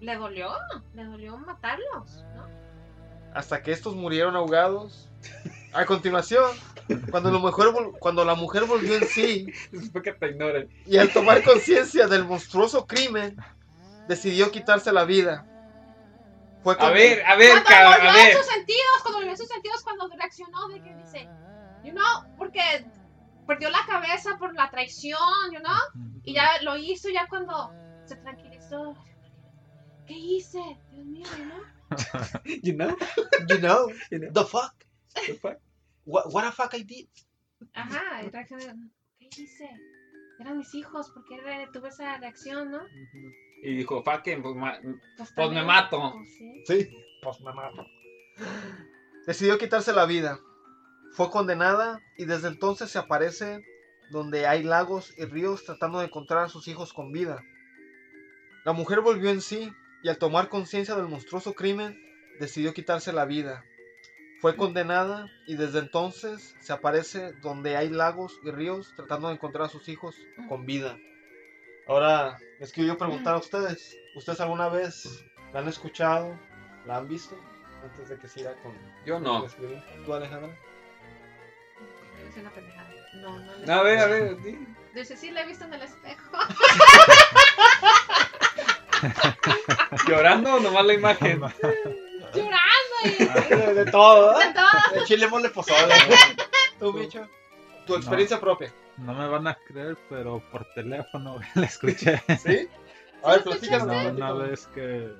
[0.00, 0.50] Le dolió.
[0.94, 2.24] Le dolió matarlos.
[2.34, 2.66] ¿no?
[3.34, 5.10] hasta que estos murieron ahogados.
[5.76, 6.50] A continuación,
[7.10, 9.46] cuando la mujer, vol- cuando la mujer volvió en sí
[9.92, 10.68] porque te ignoren.
[10.86, 13.36] y al tomar conciencia del monstruoso crimen,
[14.06, 15.46] decidió quitarse la vida.
[16.62, 18.36] Fue A ver, a ver, Cuando cabrón, volvió a a ver.
[18.36, 21.28] sus sentidos, cuando volvió a sus sentidos, cuando reaccionó de que dice,
[21.82, 22.04] you know,
[22.36, 22.60] porque
[23.46, 25.20] perdió la cabeza por la traición,
[25.52, 27.70] you know, y ya lo hizo ya cuando
[28.04, 28.96] se tranquilizó.
[30.06, 30.58] ¿Qué hice?
[30.90, 31.62] Dios mío, you know.
[32.62, 32.96] You know?
[33.48, 34.32] You know, You know?
[34.32, 34.74] the fuck,
[35.26, 35.56] The fuck?
[36.06, 37.06] What, what the fuck I did.
[37.74, 38.64] Ajá, y reaccionó,
[39.18, 39.68] ¿qué hice?
[40.38, 42.82] Eran mis hijos, ¿por qué re- tuve esa reacción, no?
[43.62, 44.78] Y dijo, fucking, pues, ma-
[45.16, 46.12] Pues, Pues me mato.
[46.14, 46.62] pues, sí.
[46.66, 46.90] Sí,
[47.22, 47.86] pues me mato.
[49.26, 50.38] Decidió quitarse la vida.
[51.12, 53.62] Fue condenada y desde entonces se aparece
[54.10, 57.42] donde hay lagos y ríos tratando de encontrar a sus hijos con vida.
[58.64, 61.98] La mujer volvió en sí y al tomar conciencia del monstruoso crimen
[62.38, 63.64] decidió quitarse la vida.
[64.40, 69.66] Fue condenada y desde entonces se aparece donde hay lagos y ríos tratando de encontrar
[69.66, 70.14] a sus hijos
[70.48, 70.98] con vida.
[71.88, 76.38] Ahora les quiero yo preguntar a ustedes, ¿ustedes alguna vez la han escuchado?
[76.86, 77.36] ¿La han visto?
[77.82, 78.72] Antes de que siga con
[79.04, 79.46] Yo no.
[79.46, 79.82] escribir.
[80.04, 80.50] ¿Tú Alejandra?
[82.28, 82.88] Es una pendejada.
[83.14, 83.52] No, no.
[83.64, 84.36] No, a ver, a ver.
[84.42, 84.58] di.
[84.94, 86.36] Dice, sí, la he visto en el espejo.
[90.08, 91.40] ¿Llorando o nomás la imagen?
[93.08, 94.94] De, de todo, de todo.
[95.00, 95.94] De chile mole pozole.
[96.78, 97.26] ¿Tú, bicho?
[97.86, 98.72] Tu experiencia propia.
[98.98, 102.22] No me van a creer, pero por teléfono la escuché.
[102.42, 102.68] ¿Sí?
[103.22, 103.86] A ver, ¿Sí lo platícanos.
[103.86, 105.10] No, una vez que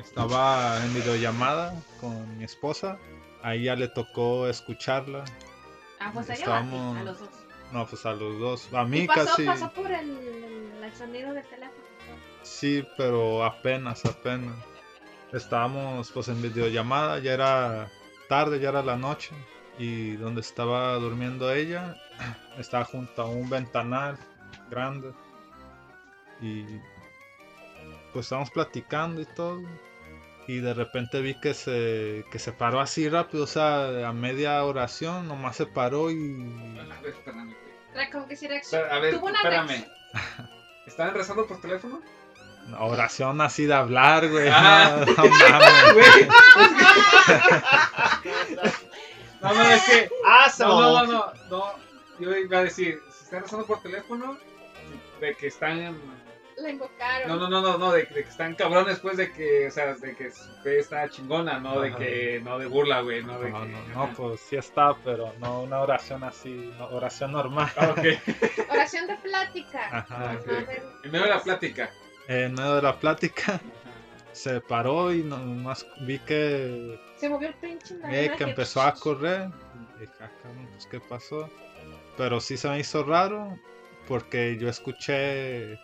[0.00, 2.98] estaba en videollamada con mi esposa,
[3.42, 5.24] a ella le tocó escucharla.
[6.00, 7.28] Ah, pues Estábamos- a los dos.
[7.72, 8.68] No, pues a los dos.
[8.74, 9.44] A mí Y pasó, casi.
[9.44, 11.84] pasó por el, el, el sonido del teléfono.
[12.42, 14.54] Sí, pero apenas, apenas.
[15.34, 17.90] Estábamos pues en videollamada, ya era
[18.28, 19.34] tarde, ya era la noche.
[19.78, 21.96] Y donde estaba durmiendo ella,
[22.58, 24.16] estaba junto a un ventanal
[24.70, 25.12] grande.
[26.40, 26.64] Y
[28.12, 29.60] pues estábamos platicando y todo.
[30.46, 34.62] Y de repente vi que se, que se paró así rápido, o sea, a media
[34.64, 36.78] oración, nomás se paró y...
[36.78, 37.74] A ver, espérame, güey.
[37.94, 38.84] Era como que si reaccionó.
[38.84, 39.68] Espera, A ver, Tuvo una espérame.
[39.68, 39.90] reacción.
[40.86, 42.02] ¿Estaban rezando por teléfono?
[42.78, 44.48] Oración así de hablar, güey.
[44.50, 45.04] Ah.
[45.06, 45.94] No, no mames.
[45.94, 46.28] Güey.
[49.42, 50.08] No, no, es que.
[50.26, 51.72] ¡Ah, No, no, no, no, no.
[52.18, 54.38] Yo iba a decir, si están rezando por teléfono,
[55.20, 55.98] de que están.
[56.56, 57.28] La invocaron.
[57.28, 59.92] No, no, no, no, no, de, de que están cabrones, pues, de que, o sea,
[59.94, 63.50] de que su fe está chingona, no de que, no de burla, güey, no de
[63.50, 63.68] No, que.
[63.70, 67.72] no, no, pues sí está, pero no una oración así, no, oración normal.
[67.76, 68.68] Ah, ok.
[68.70, 69.88] Oración de plática.
[69.98, 70.36] Ajá.
[70.46, 71.90] Ver, En medio de la plática.
[72.28, 73.60] En medio de la plática
[74.32, 77.94] se paró y nomás vi que, Se movió el pinche.
[78.10, 79.48] eh, que empezó a correr.
[79.98, 80.30] Dije, "Ah,
[80.72, 81.48] pues qué pasó.
[82.16, 83.58] Pero sí se me hizo raro
[84.08, 85.78] porque yo escuché,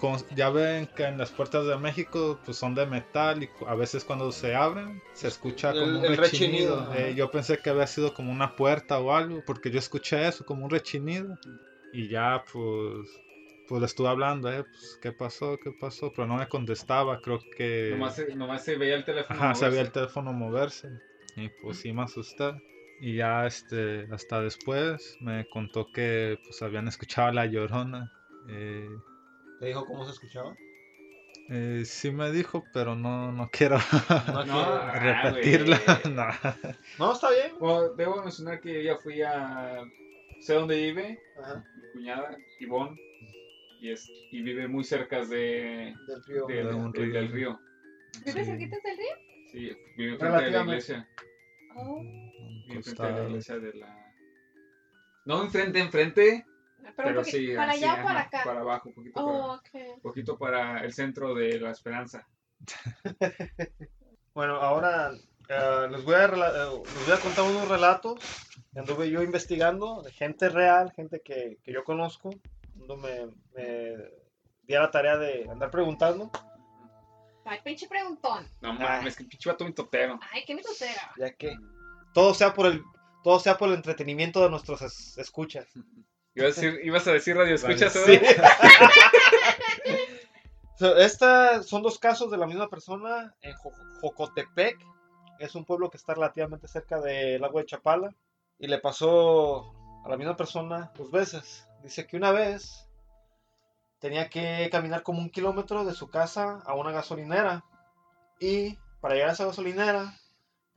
[0.00, 3.74] con- ya ven que en las puertas de México pues son de metal y a
[3.74, 6.76] veces cuando se abren se escucha como El- un el rechinido.
[6.86, 10.26] rechinido, Eh, yo pensé que había sido como una puerta o algo porque yo escuché
[10.28, 11.36] eso como un rechinido
[11.92, 13.08] y ya pues
[13.68, 17.38] pues le estuve hablando, eh, pues qué pasó, qué pasó, pero no me contestaba, creo
[17.56, 19.38] que Nomás, se, nomás se veía el teléfono.
[19.38, 19.92] Ajá, se veía el moverse.
[19.92, 20.88] teléfono moverse.
[21.36, 22.54] Y pues sí me asusté.
[23.00, 28.08] Y ya este, hasta después me contó que pues habían escuchado a la llorona.
[28.48, 28.98] Eh,
[29.60, 30.56] ¿Te dijo cómo se escuchaba?
[31.50, 33.76] eh, sí me dijo, pero no, no quiero
[34.34, 35.78] No, quiero- ah, repetirla.
[36.10, 36.26] no.
[36.98, 37.52] No, está bien.
[37.60, 39.84] Bueno, debo mencionar que yo ya fui a.
[40.40, 42.96] Sé dónde vive, Ajá, mi cuñada, Ivonne,
[43.80, 46.46] y, es, y vive muy cerca de, del río.
[46.46, 47.12] del- De un del- río.
[47.14, 47.60] del río.
[48.24, 48.44] ¿Vives Sí.
[48.44, 49.16] cerquita del río?
[49.52, 51.08] Sí, vive frente a la iglesia.
[51.76, 52.02] Oh.
[52.68, 54.12] Vive frente a la iglesia de la.
[55.26, 56.46] No enfrente, enfrente,
[56.82, 57.54] Pero, pero, sí.
[57.54, 58.40] ¿Para así, allá o para ajá, acá?
[58.44, 59.52] Para abajo, un poquito, Oh, para,
[59.84, 59.94] ok.
[59.96, 62.26] un poquito para el centro de la esperanza.
[64.34, 65.10] Bueno, ahora
[65.48, 68.20] eh, les, voy a, eh, les voy a contar unos relatos
[68.72, 72.30] que anduve yo investigando de gente real, gente que, que yo conozco.
[72.80, 73.96] Ando me, me
[74.62, 76.30] di a la tarea de andar preguntando,
[77.44, 78.46] Ay, pinche preguntón.
[78.60, 80.20] No mames, que pinche vato mitotero.
[80.32, 81.12] Ay, qué mitotera.
[81.16, 81.56] ya que
[82.12, 82.82] todo sea por el,
[83.24, 85.66] todo sea por el entretenimiento de nuestros es- escuchas.
[86.34, 88.18] Ibas a decir, ibas a decir radio escuchas, Sí.
[88.18, 88.48] ¿verdad?
[90.78, 94.76] So, Estas son dos casos de la misma persona en Jo- Jocotepec.
[95.40, 98.14] Es un pueblo que está relativamente cerca del lago de Chapala.
[98.60, 99.72] Y le pasó
[100.04, 101.67] a la misma persona dos veces.
[101.82, 102.88] Dice que una vez
[103.98, 107.64] tenía que caminar como un kilómetro de su casa a una gasolinera.
[108.40, 110.14] Y para llegar a esa gasolinera,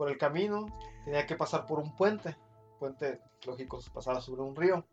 [0.01, 0.65] por el camino,
[1.05, 2.35] tenía que pasar por un puente.
[2.79, 4.83] Puente, lógico, pasaba sobre un río.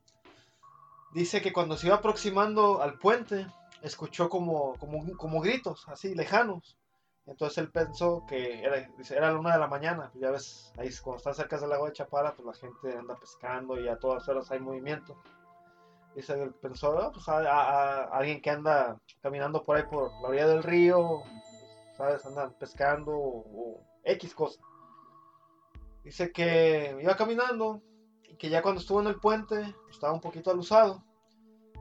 [1.15, 3.47] Dice que cuando se iba aproximando al puente,
[3.81, 6.77] escuchó como, como, como gritos, así, lejanos.
[7.25, 10.11] Entonces él pensó que era, era la una de la mañana.
[10.13, 13.17] Pues ya ves, ahí cuando están cerca del lago de Chapala, pues la gente anda
[13.17, 15.17] pescando y a todas horas hay movimiento.
[16.15, 20.49] Dice, él pensó, "Ah, pues a, alguien que anda caminando por ahí por la orilla
[20.49, 21.23] del río,
[21.97, 22.25] ¿sabes?
[22.27, 24.61] Andan pescando o, X cosa.
[26.03, 27.83] Dice que iba caminando
[28.25, 31.05] y que ya cuando estuvo en el puente, pues, estaba un poquito alusado,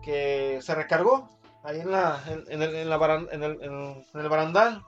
[0.04, 1.30] que se recargó
[1.64, 4.84] ahí en, la, en, el, en la baran- en el- en el barandal.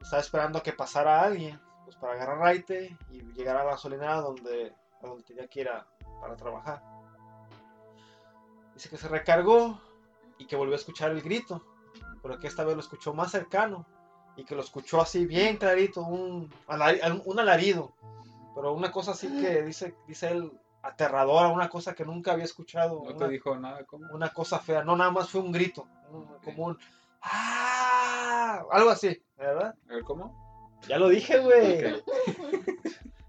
[0.00, 4.16] Estaba esperando a que pasara alguien, pues para agarrar raite y llegar a la gasolinera
[4.20, 5.86] donde, a donde tenía que ir a-
[6.20, 6.82] para trabajar.
[8.74, 9.80] Dice que se recargó
[10.38, 11.62] y que volvió a escuchar el grito,
[12.22, 13.86] pero que esta vez lo escuchó más cercano
[14.36, 16.52] y que lo escuchó así bien clarito, un,
[17.24, 17.94] un alarido,
[18.54, 20.52] pero una cosa así que dice, dice él
[20.82, 23.02] aterradora, una cosa que nunca había escuchado.
[23.04, 24.06] No te una- dijo nada, ¿cómo?
[24.12, 26.78] una cosa fea, no nada más fue un grito, un- como un
[27.22, 28.62] ¡Ah!
[28.70, 29.74] algo así, ¿verdad?
[29.88, 30.78] A ver, ¿cómo?
[30.88, 32.02] Ya lo dije, güey.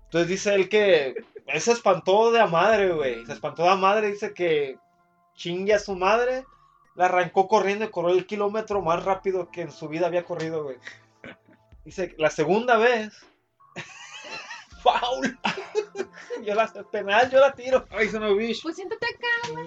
[0.05, 1.15] Entonces dice él que
[1.47, 3.25] él se espantó de a madre, güey.
[3.25, 4.77] Se espantó de a madre, dice que
[5.35, 6.45] chingue a su madre.
[6.95, 10.63] La arrancó corriendo y corrió el kilómetro más rápido que en su vida había corrido,
[10.63, 10.77] güey.
[11.83, 13.25] Dice que la segunda vez.
[14.83, 15.37] ¡Faul!
[16.45, 17.85] yo la penal, yo la tiro.
[17.91, 18.61] Ay, son no bicho.
[18.63, 19.61] Pues siéntate acá.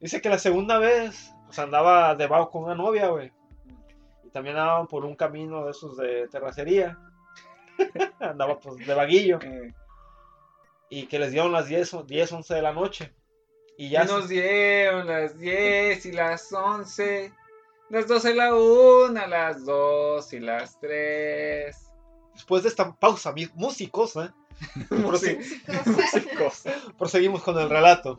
[0.00, 3.32] Dice que la segunda vez, pues andaba debajo con una novia, güey.
[4.24, 6.98] Y también andaban por un camino de esos de terracería.
[8.20, 9.38] andaba pues de vaguillo.
[9.42, 9.72] Eh,
[10.88, 13.14] Y que les dieron las 10, o 10 11 de la noche.
[13.76, 17.32] Y Y ya nos se- dieron las 10 y las 11,
[17.90, 21.76] las 12 y la 1, las 2 y las 3.
[22.34, 24.34] después de esta pausa musicosa,
[24.90, 25.38] prose-
[25.86, 26.62] Músicos.
[26.98, 28.18] proseguimos con el relato.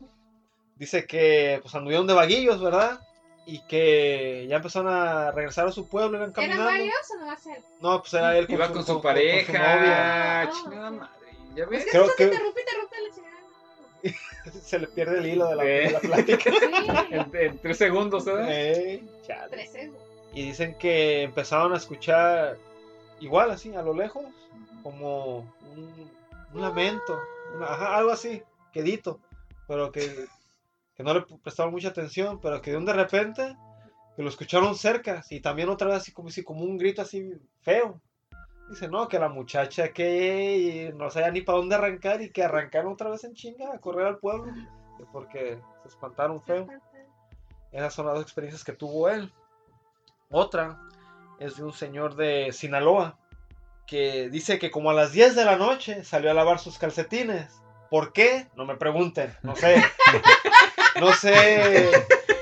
[0.77, 2.99] Dice que pues anduvieron de vaguillos, ¿verdad?
[3.45, 6.65] Y que ya empezaron a regresar a su pueblo, ¿Eran caminando.
[6.65, 7.63] varios o nomás él?
[7.79, 9.45] No, pues era él con Iba su, con su con- pareja.
[9.45, 10.41] con su novia.
[10.41, 11.11] Ah, Chingada madre.
[11.55, 11.85] ¿Ya Es ves?
[11.85, 13.34] que Creo eso que- interrumpe, interrumpe la chingada.
[14.63, 15.81] Se le pierde el hilo de la, Eh.
[15.87, 16.51] de la plática.
[16.51, 16.57] Sí,
[17.11, 18.47] En, en tres segundos, ¿verdad?
[18.49, 19.49] Eh, chale.
[19.51, 20.01] tres segundos.
[20.33, 22.57] Y dicen que empezaron a escuchar
[23.19, 24.25] igual así, a lo lejos,
[24.83, 26.11] como un,
[26.53, 27.19] un lamento,
[27.55, 28.41] una- ajá, algo así,
[28.73, 29.19] quedito,
[29.67, 30.25] pero que,
[30.95, 33.55] que no le prestaron mucha atención, pero que de un de repente
[34.15, 37.31] que lo escucharon cerca y también otra vez así como, así, como un grito así
[37.61, 37.99] feo.
[38.69, 42.93] Dice, no, que la muchacha que no sabía ni para dónde arrancar y que arrancaron
[42.93, 44.51] otra vez en chinga a correr al pueblo,
[44.97, 46.67] que porque se espantaron feo.
[47.71, 49.31] Esas son las dos experiencias que tuvo él.
[50.31, 50.79] Otra
[51.39, 53.19] es de un señor de Sinaloa
[53.85, 57.61] que dice que como a las 10 de la noche salió a lavar sus calcetines.
[57.89, 58.47] ¿Por qué?
[58.55, 59.83] No me pregunten, no sé.
[60.99, 61.91] No sé.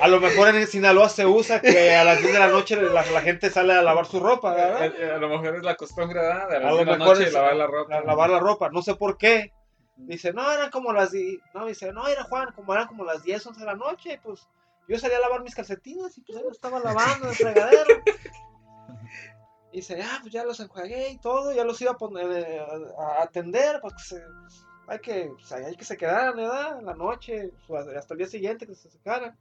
[0.04, 3.06] A lo mejor en Sinaloa se usa que a las 10 de la noche la,
[3.06, 4.86] la gente sale a lavar su ropa, ¿verdad?
[4.88, 6.50] Eh, eh, A lo mejor es la costumbre, ¿verdad?
[6.50, 7.96] De a lo 10 la mejor noche es lavar la ropa.
[7.96, 9.54] a lavar la ropa, no sé por qué.
[9.96, 11.12] Dice, no, eran como las...
[11.12, 14.20] di- No, dice, no, era Juan, como eran como las 10, 11 de la noche,
[14.22, 14.48] pues
[14.90, 18.04] yo salí a lavar mis calcetines y pues ahí los estaba lavando en el fregadero.
[19.72, 22.60] Dice, ah, pues ya los enjuagué y todo, ya los iba a poner eh,
[23.00, 24.24] a, atender, pues que se-
[24.88, 26.80] hay que, pues, hay que se quedaran, ¿verdad?
[26.80, 29.36] En la noche, pues, hasta el día siguiente que se secaran.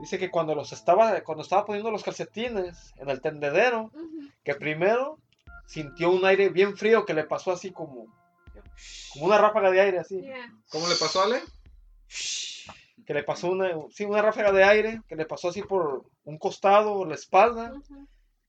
[0.00, 3.90] Dice que cuando los estaba, cuando estaba poniendo los calcetines en el tendedero,
[4.44, 5.18] que primero
[5.66, 8.06] sintió un aire bien frío que le pasó así como,
[9.12, 10.52] como una ráfaga de aire así, Ya.
[10.70, 11.40] ¿Cómo le pasó, Ale?
[13.06, 16.38] que le pasó una, sí, una ráfaga de aire que le pasó así por un
[16.38, 17.72] costado, la espalda,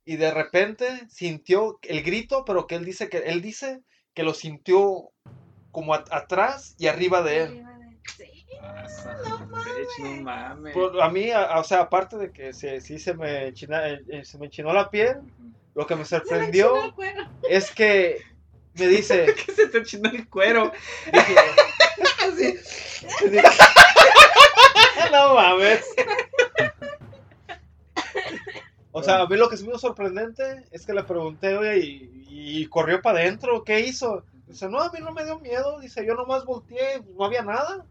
[0.06, 3.82] y de repente sintió el grito, pero que él dice que él dice
[4.14, 5.10] que lo sintió
[5.72, 7.50] como a- atrás y arriba de él.
[7.66, 8.41] Arriba de- Sí.
[8.62, 9.88] No mames.
[10.00, 10.74] No mames.
[10.74, 14.02] Pues, a mí, a- o sea, aparte de que sí, sí se me enchina- eh,
[14.10, 15.18] eh, se me enchinó la piel,
[15.76, 17.30] lo que me Se me sorprendió enchinó el cuero.
[17.50, 18.22] es que
[18.76, 20.72] me dice, que se te enchinó el cuero.
[21.12, 21.36] dije,
[23.30, 23.44] Dije,
[25.12, 25.84] no mames.
[28.92, 32.62] O sea, a mí lo que es muy sorprendente es que le pregunté, oye, y,
[32.62, 34.24] y corrió para adentro, ¿qué hizo?
[34.48, 35.80] Dice, no, a mí no me dio miedo.
[35.80, 37.86] Dice, yo nomás volteé, no había nada.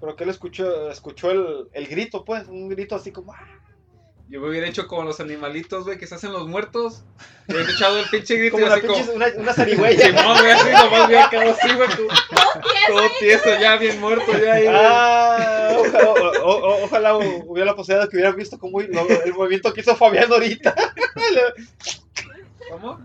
[0.00, 3.46] Pero que él escuchó, escuchó el, el grito, pues, un grito así como, "Ah",
[4.28, 7.04] Yo me hubiera hecho como los animalitos, güey, que se hacen los muertos.
[7.46, 9.12] Me hubiera echado el pinche grito como y una, así como...
[9.12, 10.06] una, una zarigüeya.
[10.06, 14.32] Simón, güey, así nomás hubiera quedado así, güey, tú- tieso todo tieso, ya bien muerto,
[14.32, 14.76] ya ahí, güey.
[14.76, 19.32] Ah, ojalá, o- o- ojalá hubiera la posibilidad de que hubieran visto cómo lo- el
[19.32, 20.74] movimiento que hizo Fabián ahorita.
[22.70, 23.00] ¿Cómo?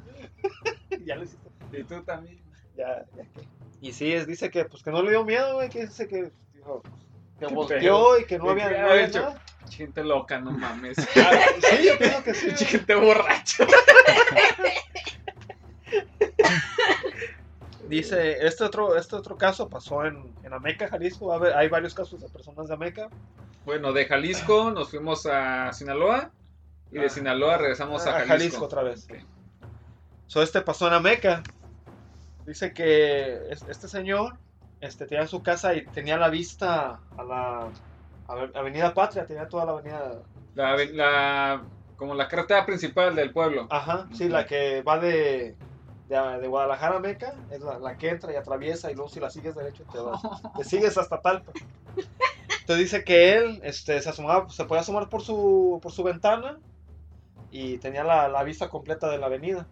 [1.06, 1.50] ya lo hiciste.
[1.72, 2.42] Y tú también.
[2.76, 3.48] Ya, ya que-
[3.80, 6.32] Y sí, es, dice que pues que no le dio miedo, güey, que dice que
[6.62, 6.82] dijo,
[7.40, 9.22] que Qué volteó y que no Qué había, no había hecho.
[9.22, 9.42] nada.
[9.70, 10.98] Gente loca, no mames.
[11.16, 11.32] Ah,
[11.62, 12.52] sí, yo creo que sí.
[12.66, 13.66] Gente borracha.
[17.88, 21.34] Dice, este otro, este otro caso pasó en, en Ameca, Jalisco.
[21.34, 23.10] A hay varios casos de personas de Ameca.
[23.66, 26.32] Bueno, de Jalisco nos fuimos a Sinaloa.
[26.92, 27.10] Y de Ah.
[27.10, 28.28] Sinaloa regresamos a A Jalisco.
[28.34, 29.06] Jalisco otra vez.
[29.10, 29.18] Ok.
[30.28, 31.44] So, este pasó en Ameca.
[32.46, 34.38] Dice que es- este señor
[34.82, 37.72] este, tenía su casa y tenía la vista a la
[38.28, 40.22] a- Avenida Patria, tenía toda la avenida.
[40.54, 43.68] La, la- como la carretera principal del pueblo.
[43.70, 45.58] Ajá, sí, la que va de,
[46.08, 49.20] de, de Guadalajara a Meca, es la, la que entra y atraviesa y luego si
[49.20, 50.22] la sigues derecho te, vas-
[50.58, 51.52] te sigues hasta Talpa.
[52.62, 56.60] Entonces dice que él este, se asomaba, se podía asomar por su, por su ventana
[57.50, 59.70] y tenía la, la vista completa de la avenida.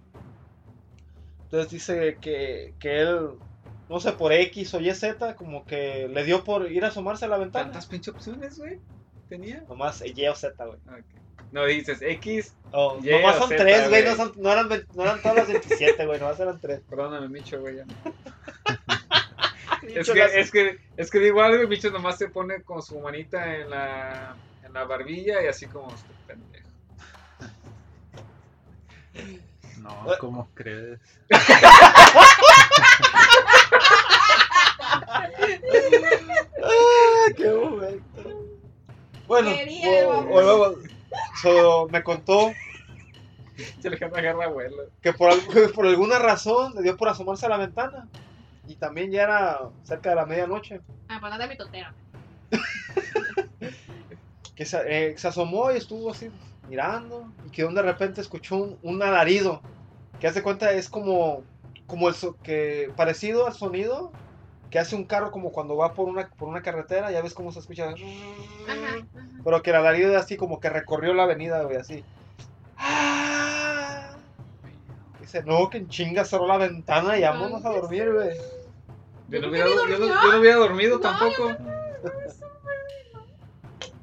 [1.43, 3.30] Entonces dice que, que él,
[3.89, 7.25] no sé, por X o Y Z, como que le dio por ir a asomarse
[7.25, 7.65] a la ventana.
[7.65, 8.79] ¿Tantas pinche opciones, güey?
[9.27, 9.63] ¿Tenía?
[9.67, 10.77] Nomás Y o Z, güey.
[10.87, 11.05] Ok.
[11.51, 12.53] No dices X.
[12.71, 15.37] Oh, Y nomás o son Z, tres, güey, no, son- no eran, no eran todas
[15.37, 16.81] las 27, güey, nomás eran tres.
[16.89, 17.77] Perdóname, Micho, güey.
[17.77, 17.85] ya.
[19.81, 23.55] Es que, es que, es que igual, güey, Micho nomás se pone con su manita
[23.55, 26.67] en la, en la barbilla y así como este pendejo.
[29.79, 30.99] No, ¿cómo crees?
[36.61, 38.45] Ah, qué momento.
[39.30, 40.75] Bueno, Quería, o- o luego,
[41.39, 42.51] so, me contó
[43.80, 44.89] Se le agarra abuelo.
[45.03, 45.30] que por,
[45.75, 48.09] por alguna razón le dio por asomarse a la ventana.
[48.65, 50.82] Y también ya era cerca de la medianoche.
[51.07, 51.89] Ah, de mi totero.
[54.55, 56.32] que se, eh, se asomó y estuvo así
[56.67, 59.61] mirando y que de repente escuchó un, un alarido
[60.19, 61.43] que hace cuenta es como
[61.86, 64.11] como el so- que parecido al sonido
[64.70, 67.51] que hace un carro como cuando va por una por una carretera ya ves cómo
[67.51, 67.95] se escucha Ajá,
[68.67, 69.07] ajá.
[69.43, 72.03] pero que el alarido así como que recorrió la avenida güey así
[72.78, 74.15] ¡Ah!
[75.20, 78.38] dice no que en chinga cerró la ventana y vámonos a dormir güey
[79.30, 79.97] Yo no yo no- dormido.
[80.07, 81.55] yo no hubiera dormido No, tampoco.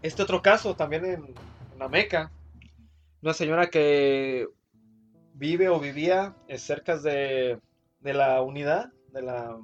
[0.03, 1.15] Este otro caso, también en,
[1.73, 2.31] en la Meca,
[3.23, 4.47] una señora que
[5.35, 7.59] vive o vivía eh, cerca de,
[8.01, 9.57] de la unidad, de la,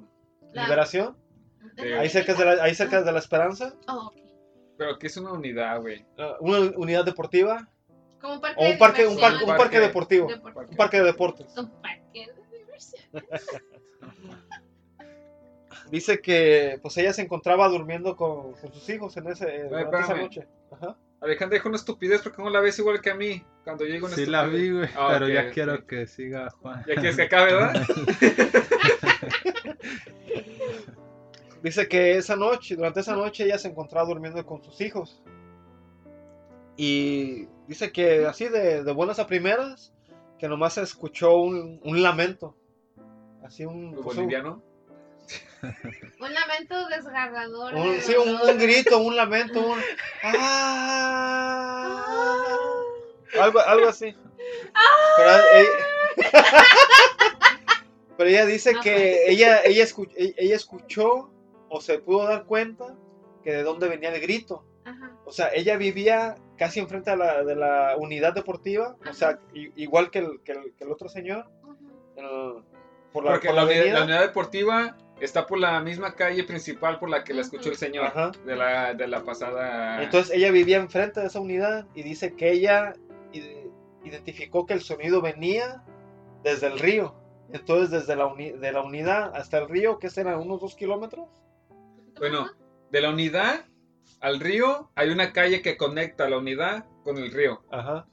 [0.53, 1.17] La- liberación,
[1.75, 4.17] De- ahí cerca de la, ahí cerca de la Esperanza, Oh, ok.
[4.77, 6.05] Pero que es una unidad, güey.
[6.17, 7.67] eh, una unidad deportiva
[8.21, 9.21] Como un parque o un de parque, un diversión.
[9.39, 9.79] parque, un Parque.
[9.79, 10.71] deportivo, Deportivo.
[10.71, 11.57] un parque de deportes.
[11.57, 13.01] Un parque de diversión.
[15.91, 20.15] Dice que pues ella se encontraba durmiendo con, con sus hijos en ese, durante esa
[20.15, 20.47] noche.
[20.71, 20.97] Ajá.
[21.23, 23.43] Alejandra dijo una estupidez porque no la ves igual que a mí.
[23.63, 26.83] Cuando digo una Sí la vi, güey, Ah, pero ya quiero que siga Juan.
[26.87, 27.73] Ya quieres que acabe, ¿verdad?
[31.61, 35.23] Dice que esa noche, durante esa noche ella se encontraba durmiendo con sus hijos.
[36.75, 39.93] Y dice que así de, de buenas a primeras,
[40.39, 42.57] que nomás se escuchó un, un lamento.
[43.45, 44.61] Así un, pues, un- Boliviano.
[46.19, 47.73] Un lamento desgarrador.
[47.75, 49.79] un- de sí, un, grito, un lamento, un
[50.23, 52.05] ¡Ah!
[53.41, 54.15] algo, algo así.
[55.17, 55.69] Pero ella,
[58.17, 61.29] pero ella dice que ella, ella, escu- ella escuchó
[61.69, 62.95] o se pudo dar cuenta
[63.43, 64.63] que de dónde venía el grito.
[64.85, 65.11] Ajá.
[65.25, 70.11] O sea, ella vivía casi enfrente de la, de la unidad deportiva, o sea, igual
[70.11, 71.47] que el, que el, que el otro señor,
[72.17, 72.63] el-
[73.11, 73.99] por la, Porque por la, la unidad, avenida.
[73.99, 77.75] la unidad deportiva está por la misma calle principal por la que la escuchó el
[77.77, 78.05] señor.
[78.07, 78.31] Ajá.
[78.45, 80.03] De la, de la pasada.
[80.03, 82.93] Entonces ella vivía enfrente de esa unidad y dice que ella
[84.03, 85.83] identificó que el sonido venía
[86.43, 87.15] desde el río.
[87.51, 91.27] Entonces desde la, uni- de la unidad hasta el río, que serán unos dos kilómetros.
[92.19, 92.47] Bueno,
[92.91, 93.65] de la unidad
[94.19, 97.63] al río hay una calle que conecta la unidad con el río.
[97.71, 98.05] Ajá,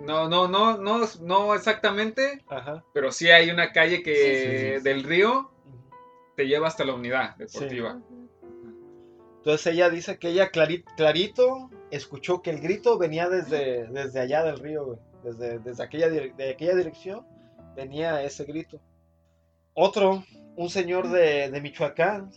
[0.00, 2.84] No, no, no, no, no exactamente, ajá.
[2.92, 4.22] pero sí hay una calle que Sí,
[4.74, 5.50] sí, sí, del río.
[6.38, 7.96] Te lleva hasta la unidad deportiva.
[7.96, 8.28] Ujú.
[9.38, 14.44] Entonces ella dice que ella clari- clarito escuchó que el grito venía desde, desde allá
[14.44, 14.98] del río, güey.
[15.24, 17.26] Desde, desde aquella, de aquella dirección
[17.74, 18.80] venía ese grito.
[19.74, 20.22] Otro,
[20.54, 22.30] un señor de, de Michoacán,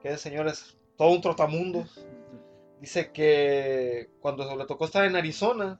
[0.00, 2.06] que ese señor es todo un trotamundos,
[2.80, 5.78] dice que cuando le tocó estar en Arizona,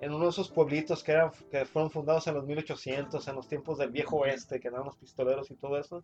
[0.00, 3.46] en uno de esos pueblitos que, eran, que fueron fundados en los 1800, en los
[3.46, 6.02] tiempos del viejo oeste, que eran los pistoleros y todo eso,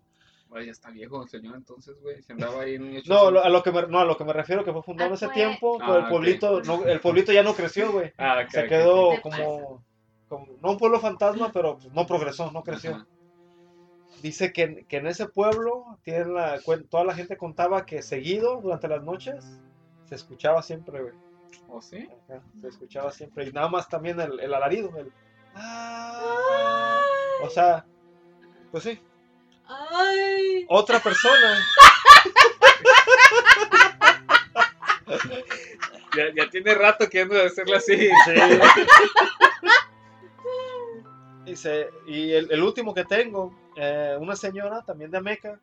[0.53, 2.23] Ay, ya está viejo el señor entonces, güey.
[2.23, 4.25] Se andaba ahí en un No, lo- a lo que me, no, a lo que
[4.25, 6.11] me refiero que fue fundado en Ah, ese fue- tiempo, Ah, pero el ok.
[6.11, 8.13] pueblito, no, el pueblito ya no creció, güey.
[8.19, 9.85] Ah, ok, Se ok, quedó ¿Qué te como,
[10.29, 12.95] como- no un pueblo fantasma, pero pues, no progresó, no creció.
[12.95, 13.07] Ajá.
[14.23, 18.61] Dice que, que en ese pueblo tienen la, cuen- toda la gente contaba que seguido
[18.63, 19.61] durante las noches
[20.05, 21.15] se escuchaba siempre, güey.
[21.69, 22.09] ¿O sí?
[22.29, 25.13] Ajá, se escuchaba siempre y nada más también el, el alarido, el
[25.55, 27.01] "Ah".
[27.43, 27.85] o sea,
[28.71, 29.01] pues sí,
[29.67, 30.67] Ay.
[30.69, 31.59] otra persona.
[36.17, 38.09] Ya, ya tiene rato queriendo hacerle así.
[41.45, 45.61] Dice, y el, el último que tengo, eh, una señora también de Ameca,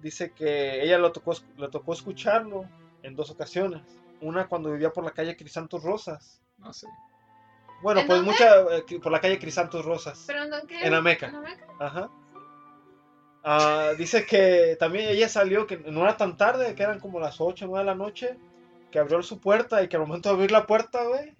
[0.00, 2.64] dice que ella lo tocó, le tocó escucharlo
[3.02, 3.82] en dos ocasiones.
[4.20, 6.40] Una cuando vivía por la calle Crisantos Rosas.
[6.58, 6.88] No sé.
[7.82, 8.32] Bueno, ¿En pues dónde?
[8.32, 10.24] mucha, eh, que- por la calle Crisantos Rosas.
[10.26, 10.66] ¿Pero en dónde?
[10.66, 10.86] qué?
[10.86, 11.28] En Ameca.
[11.28, 11.66] ¿En Ameca?
[11.78, 12.10] Ajá.
[13.44, 17.40] Ah, dice que también ella salió, que no era tan tarde, que eran como las
[17.40, 18.38] 8 o 9 de la noche,
[18.90, 21.34] que abrió su puerta y que al momento de abrir la puerta, güey,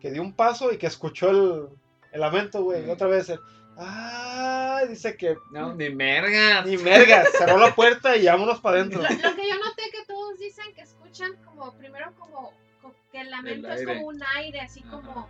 [0.00, 1.68] que dio un paso y que escuchó el,
[2.12, 2.82] el lamento, güey.
[2.82, 2.90] Y Mm.
[2.90, 3.40] otra vez, el,
[3.76, 6.62] ah, dice que No, ni merga.
[6.64, 9.02] ni merga, cerró la puerta y vámonos para adentro.
[9.02, 13.20] Lo, lo que yo noté que todos dicen que escuchan como, primero como, co- que
[13.20, 13.94] el lamento es aire.
[13.96, 14.90] como un aire, así Ajá.
[15.02, 15.28] como,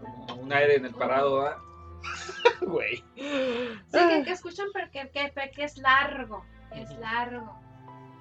[0.00, 1.56] Como un aire en el parado, ¿verdad?
[2.60, 2.96] Güey.
[3.16, 7.58] sí, que, que escuchan porque, que, que es largo, es largo.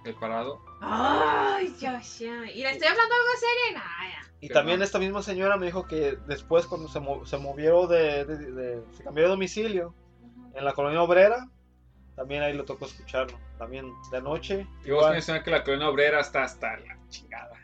[0.06, 0.60] El parado.
[0.82, 2.46] Ay, ya, ya.
[2.52, 4.32] Y le estoy hablando algo serio y nada, ya.
[4.42, 8.24] Y también esta misma señora me dijo que después cuando se, mo- se movió de,
[8.26, 10.58] de- de- se cambió de domicilio Ujú.
[10.58, 11.48] en la colonia obrera,
[12.16, 13.38] también ahí le tocó escucharlo.
[13.58, 14.62] También de noche.
[14.86, 15.12] Y vos igual.
[15.14, 17.58] mencionas que la colonia obrera está hasta la chingada.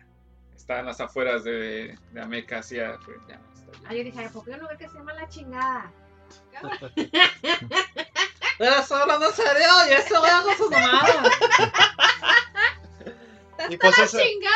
[0.54, 2.98] Está en las afueras de, de Ameca, hacia.
[3.06, 3.84] Pues, ya, está bien.
[3.88, 5.92] Ay, yo dije, ¿por qué un lugar que se llama La Chingada?
[8.58, 11.32] Pero estoy hablando en serio y eso voy a con mamadas.
[13.70, 14.54] Y pues eso- chingado.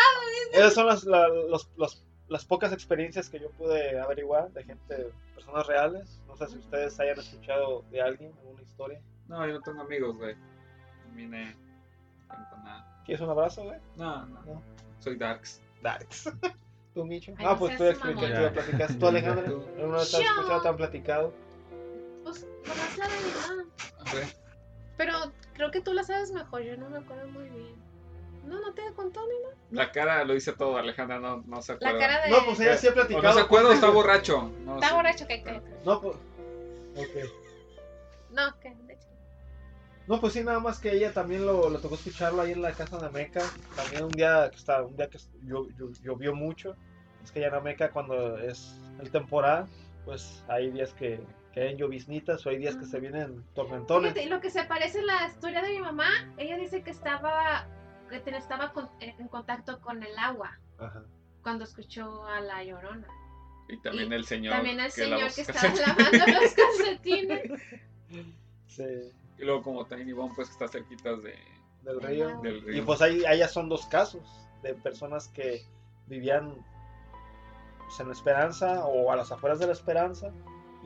[0.53, 5.11] esas son las, la- los- los- las pocas experiencias que yo pude averiguar de gente,
[5.33, 6.21] personas reales.
[6.27, 9.01] No sé si ustedes hayan escuchado de alguien, alguna historia.
[9.27, 10.35] No, yo no tengo amigos, güey.
[10.35, 11.55] No vine.
[12.27, 13.01] No cuento nada.
[13.05, 13.79] ¿Quieres un abrazo, güey?
[13.95, 14.41] No, no.
[14.43, 14.63] No.
[14.99, 15.61] Soy Darks.
[15.81, 16.31] Darks.
[16.93, 17.31] ¿Tú, Micho?
[17.37, 18.35] Ay, ah, no pues tú seas ya expliqué, mamón.
[18.37, 18.93] tú ya platicaste.
[18.95, 19.45] ¿Tú, Alejandra?
[19.45, 20.27] ¿Alguna vez has Yo.
[20.27, 21.33] escuchado, te han platicado?
[22.29, 23.69] Pues, nomás la de mi mamá.
[24.11, 24.25] Güey.
[24.97, 25.13] Pero
[25.53, 27.75] creo que tú la sabes mejor, yo no me acuerdo muy bien.
[28.45, 29.55] No, no te contó ni nada.
[29.71, 31.93] La cara lo dice todo, Alejandra no, no se acuerda.
[31.93, 32.31] La cara de.
[32.31, 33.23] No, pues ella sí ha O platicado.
[33.27, 34.51] no se acuerda o está borracho.
[34.65, 34.93] No, Está sí.
[34.95, 36.15] borracho, que que- No, pues.
[36.95, 37.31] Ok.
[38.31, 39.07] No, que de hecho.
[40.07, 42.71] No, pues sí, nada más que ella también lo, lo tocó escucharlo ahí en la
[42.71, 43.41] casa de Meca.
[43.75, 46.75] También un día que está, un día que llo- llo- llovió mucho.
[47.23, 49.67] Es que ya en Meca cuando es el temporal,
[50.05, 51.19] pues hay días que,
[51.53, 54.13] que hay lloviznitas o hay días que se vienen tormentones.
[54.13, 57.67] Fíjate, lo que se parece a la historia de mi mamá, ella dice que estaba,
[58.09, 61.03] que ten- estaba con- en contacto con el agua Ajá.
[61.41, 63.07] cuando escuchó a la llorona.
[63.67, 64.53] Y también Y el señor.
[64.55, 67.61] También el que señor estaba lavando los calcetines.
[68.67, 68.83] Sí,
[69.37, 71.35] Y luego como Tiny Bomb pues que está cerquitas de,
[71.83, 72.29] del río.
[72.29, 72.41] agua.
[72.41, 72.77] del río.
[72.77, 74.23] Y pues ahí, ahí ya son dos casos
[74.63, 75.63] de personas que
[76.07, 76.55] vivían
[77.85, 80.31] pues, en la Esperanza o a las afueras de la Esperanza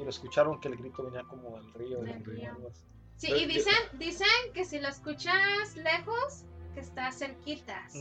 [0.03, 2.01] y lo escucharon que el grito venía como del río.
[2.01, 2.51] Del río, río.
[2.51, 2.81] algo así.
[3.17, 6.43] Sí, Pero y yo- dicen, dicen que si lo escuchas lejos,
[6.73, 7.93] que está cerquitas.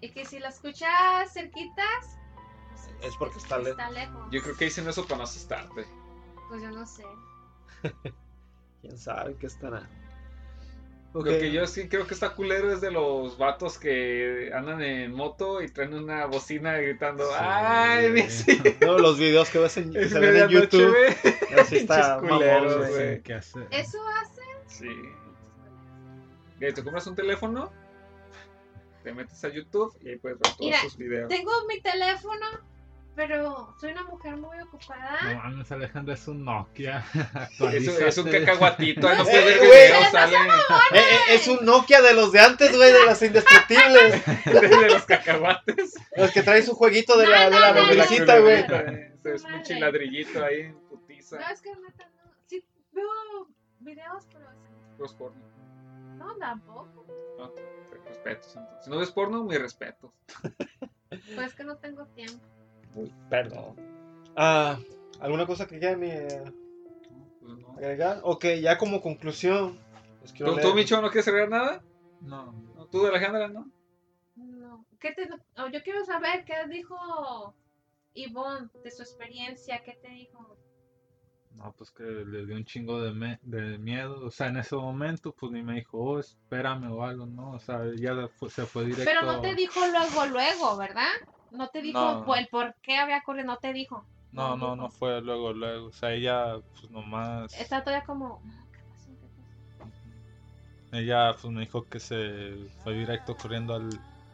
[0.00, 2.18] Y que si lo escuchas cerquitas,
[2.70, 3.92] pues, Es porque está lejos.
[3.92, 4.26] lejos.
[4.30, 5.86] Yo creo que dicen eso para no asustarte.
[6.48, 7.04] Pues yo no sé.
[8.82, 9.88] ¿Quién sabe qué estará?
[11.16, 11.38] Lo Ok.
[11.38, 15.62] que yo sí creo que está culero es de los vatos que andan en moto
[15.62, 17.34] y traen una bocina gritando Sí.
[17.38, 18.28] ¡Ay!
[18.82, 20.96] No, los videos que ves en, que Es se ven en medianoche, YouTube.
[21.58, 22.92] Así está Pinches culeros, mamón, güey.
[23.06, 23.22] güey.
[23.22, 23.66] ¿Qué hacer?
[23.70, 24.42] Eso hace.
[24.66, 24.88] Sí.
[26.58, 27.70] Te compras un teléfono,
[29.02, 31.28] te metes a YouTube y ahí puedes ver todos Mira, sus videos.
[31.28, 32.46] Tengo mi teléfono,
[33.16, 35.18] pero soy una mujer muy ocupada.
[35.24, 37.02] No mames, Alejandra, es un Nokia.
[37.14, 38.44] Es un, es un Actualízate.
[38.44, 39.70] cacahuatito, no Eh, puedes ver güey.
[39.70, 44.24] videos, sale Eh, eh, es un Nokia de los de antes, güey, de las indestructibles.
[44.44, 45.94] de los cacahuates.
[46.16, 47.84] Los que traen su jueguito de la, de la No, no,
[48.36, 48.66] no, güey.
[48.68, 51.38] no, Es un chiladrillito ahí en putiza.
[51.38, 51.88] No, es que no.
[52.46, 53.48] Sí, veo
[53.80, 54.46] videos, pero.
[54.98, 55.42] Los porno.
[56.16, 57.06] No, tampoco.
[57.38, 57.52] No,
[58.04, 58.56] respetos.
[58.56, 58.84] entonces.
[58.84, 60.12] Si no ves porno, mi respeto.
[61.34, 62.44] Pues que no tengo tiempo.
[63.30, 63.76] Perdón.
[64.36, 64.78] Ah,
[65.20, 66.42] ¿Alguna cosa que quieran eh,
[67.76, 68.20] agregar?
[68.22, 69.78] Ok, ya como conclusión.
[70.36, 71.82] ¿Tú, leer- tú, Micho, no quieres agregar nada?
[72.20, 73.70] No, No, ¿Tú, Alejandra, no?
[74.36, 74.84] No.
[75.00, 77.54] ¿Qué te, oh, yo quiero saber qué dijo
[78.14, 79.82] Ivonne de su experiencia.
[79.84, 80.56] ¿Qué te dijo?
[81.54, 84.26] no, pues que le dio un chingo de, me- de miedo.
[84.26, 87.52] O sea, en ese momento, pues ni me dijo, oh, espérame o algo, ¿no?
[87.52, 89.04] O sea, ya fue- se fue directo.
[89.06, 91.08] Pero no te dijo luego, luego, ¿verdad?
[91.50, 92.34] No te dijo No.
[92.34, 94.04] el por qué había ocurrido, no te dijo.
[94.32, 94.76] No, no, dijo.
[94.76, 95.88] no fue luego, luego.
[95.88, 97.52] O sea, ella, pues nomás.
[97.58, 98.40] Está todavía como.
[98.72, 99.10] ¿Qué pasó?
[99.20, 99.28] ¿Qué
[99.78, 100.96] pasó?
[100.96, 103.88] Ella, pues me dijo que se fue directo corriendo al.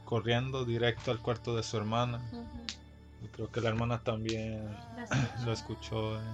[0.05, 2.21] Corriendo directo al cuarto de su hermana.
[3.23, 4.77] Y creo que la hermana también
[5.47, 6.19] lo escuchó.
[6.19, 6.25] eh.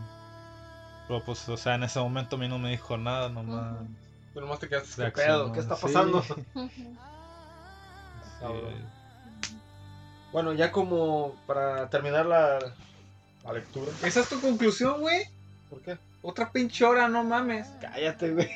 [1.06, 3.80] Pero pues, o sea, en ese momento a mí no me dijo nada, nomás.
[3.80, 3.88] Ujú.
[4.34, 5.52] Tú nomás te quedaste, ¿qué pedo?
[5.52, 6.22] ¿Qué está pasando?
[6.22, 6.34] Sí.
[10.32, 12.58] Bueno, ya como para terminar la,
[13.44, 13.90] la lectura.
[14.04, 15.24] ¿Esa es tu conclusión, güey?
[15.70, 15.98] ¿Por qué?
[16.22, 17.68] Otra pinche hora, no mames.
[17.80, 18.48] Cállate, güey.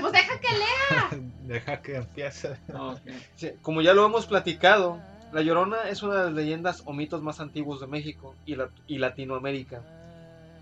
[0.00, 1.22] Pues deja que lea.
[1.42, 2.56] Deja que empiece.
[3.36, 5.00] Sí, como ya lo hemos platicado,
[5.32, 8.70] La Llorona es una de las leyendas o mitos más antiguos de México y, la-
[8.86, 9.82] y Latinoamérica.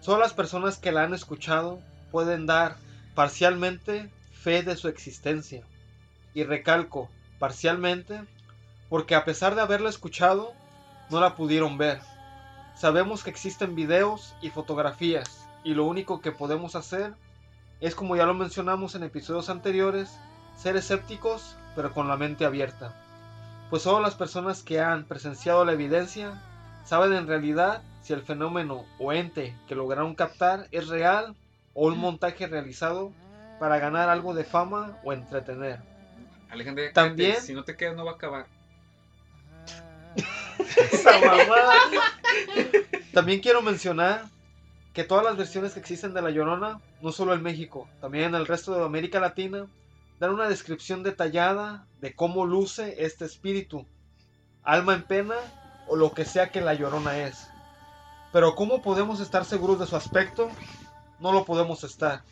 [0.00, 1.80] Solo las personas que la han escuchado
[2.10, 2.76] pueden dar
[3.14, 5.62] parcialmente fe de su existencia.
[6.32, 8.20] Y recalco, parcialmente,
[8.88, 10.52] porque a pesar de haberla escuchado,
[11.10, 12.00] no la pudieron ver.
[12.74, 17.14] Sabemos que existen videos y fotografías, y lo único que podemos hacer
[17.80, 20.16] es, como ya lo mencionamos en episodios anteriores,
[20.56, 22.94] ser escépticos, pero con la mente abierta.
[23.70, 26.40] Pues solo las personas que han presenciado la evidencia
[26.84, 31.34] saben en realidad si el fenómeno o ente que lograron captar es real
[31.74, 33.12] o un montaje realizado
[33.58, 35.80] para ganar algo de fama o entretener.
[36.48, 38.46] Alejandra, También- si no te quedas no va a acabar.
[43.12, 44.26] También quiero mencionar
[44.92, 48.34] que todas las versiones que existen de La Llorona, no solo en México, también en
[48.34, 49.66] el resto de América Latina,
[50.18, 53.86] dan una descripción detallada de cómo luce este espíritu,
[54.62, 55.34] alma en pena
[55.88, 57.48] o lo que sea que La Llorona es.
[58.32, 60.50] Pero ¿cómo podemos estar seguros de su aspecto?
[61.20, 62.22] No lo podemos estar.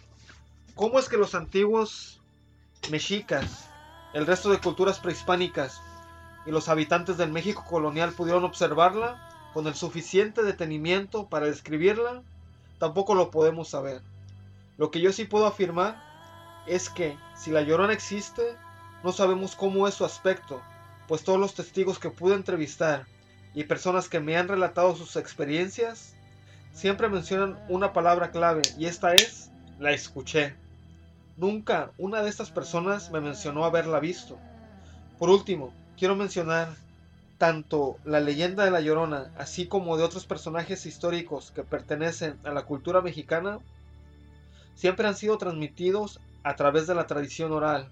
[0.75, 2.21] ¿Cómo es que los antiguos
[2.91, 3.69] mexicas,
[4.13, 5.81] el resto de culturas prehispánicas,
[6.47, 12.23] y los habitantes del México colonial pudieron observarla con el suficiente detenimiento para describirla,
[12.79, 14.03] tampoco lo podemos saber.
[14.77, 16.03] Lo que yo sí puedo afirmar
[16.67, 18.57] es que si la llorona existe,
[19.03, 20.61] no sabemos cómo es su aspecto,
[21.07, 23.07] pues todos los testigos que pude entrevistar
[23.55, 26.15] y personas que me han relatado sus experiencias
[26.73, 30.55] siempre mencionan una palabra clave y esta es la escuché.
[31.37, 34.39] Nunca una de estas personas me mencionó haberla visto.
[35.19, 36.69] Por último, quiero mencionar
[37.39, 42.51] tanto la leyenda de la Llorona, así como de otros personajes históricos que pertenecen a
[42.51, 43.59] la cultura mexicana,
[44.75, 47.89] siempre han sido transmitidos a través de la tradición oral,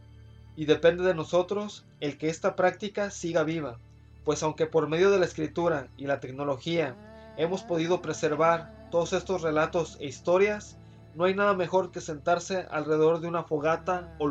[0.57, 3.79] y depende de nosotros el que esta práctica siga viva,
[4.25, 6.95] pues aunque por medio de la escritura y la tecnología
[7.37, 10.77] hemos podido preservar todos estos relatos e historias,
[11.15, 14.29] no hay nada mejor que sentarse alrededor de una fogata o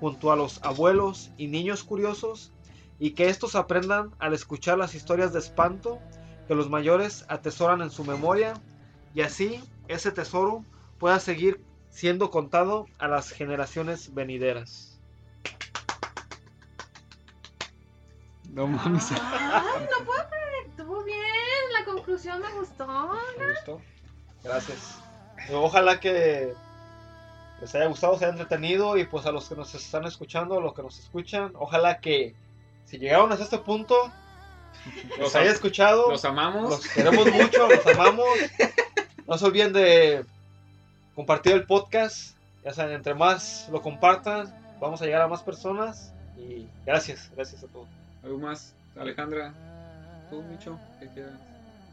[0.00, 2.52] junto a los abuelos y niños curiosos
[2.98, 6.00] y que estos aprendan al escuchar las historias de espanto
[6.46, 8.54] que los mayores atesoran en su memoria
[9.14, 10.64] y así ese tesoro
[10.98, 15.00] pueda seguir siendo contado a las generaciones venideras.
[18.50, 19.10] No mames.
[19.10, 20.66] No puedo creer.
[20.68, 21.24] Estuvo bien.
[21.72, 22.86] La conclusión me gustó.
[23.38, 23.80] ¿Me gustó?
[24.42, 24.98] Gracias.
[25.52, 26.54] Ojalá que
[27.64, 30.60] les haya gustado, se haya entretenido y pues a los que nos están escuchando, a
[30.60, 32.34] los que nos escuchan, ojalá que
[32.84, 33.96] si llegaron hasta este punto,
[35.18, 36.10] los haya escuchado.
[36.10, 36.68] Los amamos.
[36.68, 38.26] Los queremos mucho, los amamos.
[39.26, 40.26] No se olviden de
[41.14, 42.36] compartir el podcast.
[42.62, 46.12] Ya saben, entre más lo compartan, vamos a llegar a más personas.
[46.36, 47.88] Y gracias, gracias a todos.
[48.22, 48.74] ¿Algo más?
[48.94, 49.54] Alejandra,
[50.28, 51.32] tú, Micho, ¿qué quieras?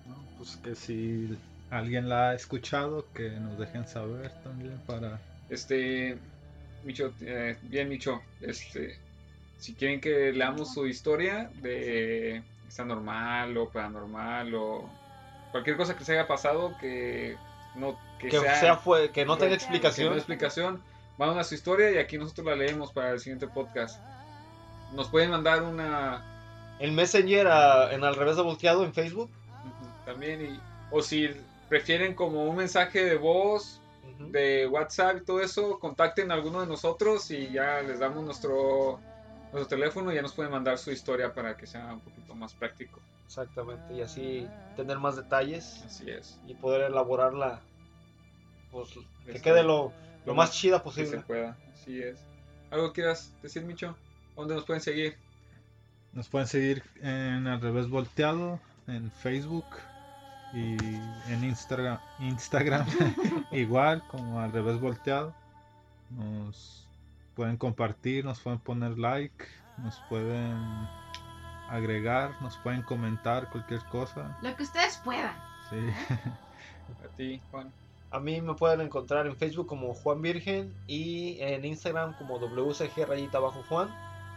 [0.06, 0.18] ¿no?
[0.38, 1.39] Pues que si
[1.69, 5.18] alguien la ha escuchado, que nos dejen saber también para...
[5.52, 6.18] Este,
[6.84, 8.98] Micho, eh, bien Micho, este,
[9.60, 14.90] si quieren que leamos su historia de está normal o paranormal o
[15.52, 17.36] cualquier cosa que se haya pasado que
[17.76, 20.14] no que, Que, sea, sea fue, que no tenga que no explicación.
[20.15, 20.82] explicación,
[21.18, 23.99] manden a su historia y aquí nosotros la leemos para el siguiente podcast.
[24.94, 26.23] Nos pueden mandar una
[26.80, 29.30] El Messenger a- en al revés de volteado en Facebook.
[30.06, 30.60] también y
[30.91, 31.30] o si
[31.69, 33.80] prefieren como un mensaje de voz
[34.32, 38.99] De WhatsApp y todo eso, contacten a alguno de nosotros y ya les damos nuestro
[39.52, 42.53] nuestro teléfono y ya nos pueden mandar su historia para que sea un poquito más
[42.53, 42.99] práctico.
[43.26, 44.48] Exactamente, y así
[44.78, 46.40] tener más detalles Así es.
[46.48, 47.60] y poder elaborarla.
[48.72, 48.90] Pues
[49.26, 49.91] que Este, quede lo,
[50.26, 51.23] lo más chida Que se posible.
[51.28, 51.57] pueda.
[51.73, 52.19] Así es.
[52.69, 53.98] ¿Algo quieras decir, Micho?
[54.38, 55.18] ¿Dónde nos pueden seguir?
[56.14, 59.65] Nos pueden seguir en Al Revés Volteado, en Facebook
[60.53, 60.76] y
[61.32, 62.86] en Instagram, Instagram
[63.52, 65.34] igual como Al Revés Volteado.
[66.10, 66.88] Nos
[67.36, 69.45] pueden compartir, nos pueden poner like,
[69.78, 70.57] nos pueden
[71.69, 74.38] agregar, nos pueden comentar cualquier cosa.
[74.41, 75.36] Lo que ustedes puedan.
[75.69, 75.78] Sí.
[77.06, 77.72] A ti, Juan.
[78.11, 83.07] A mí me pueden encontrar en Facebook como Juan Virgen y en Instagram como WCG
[83.07, 83.88] rayita bajo Juan.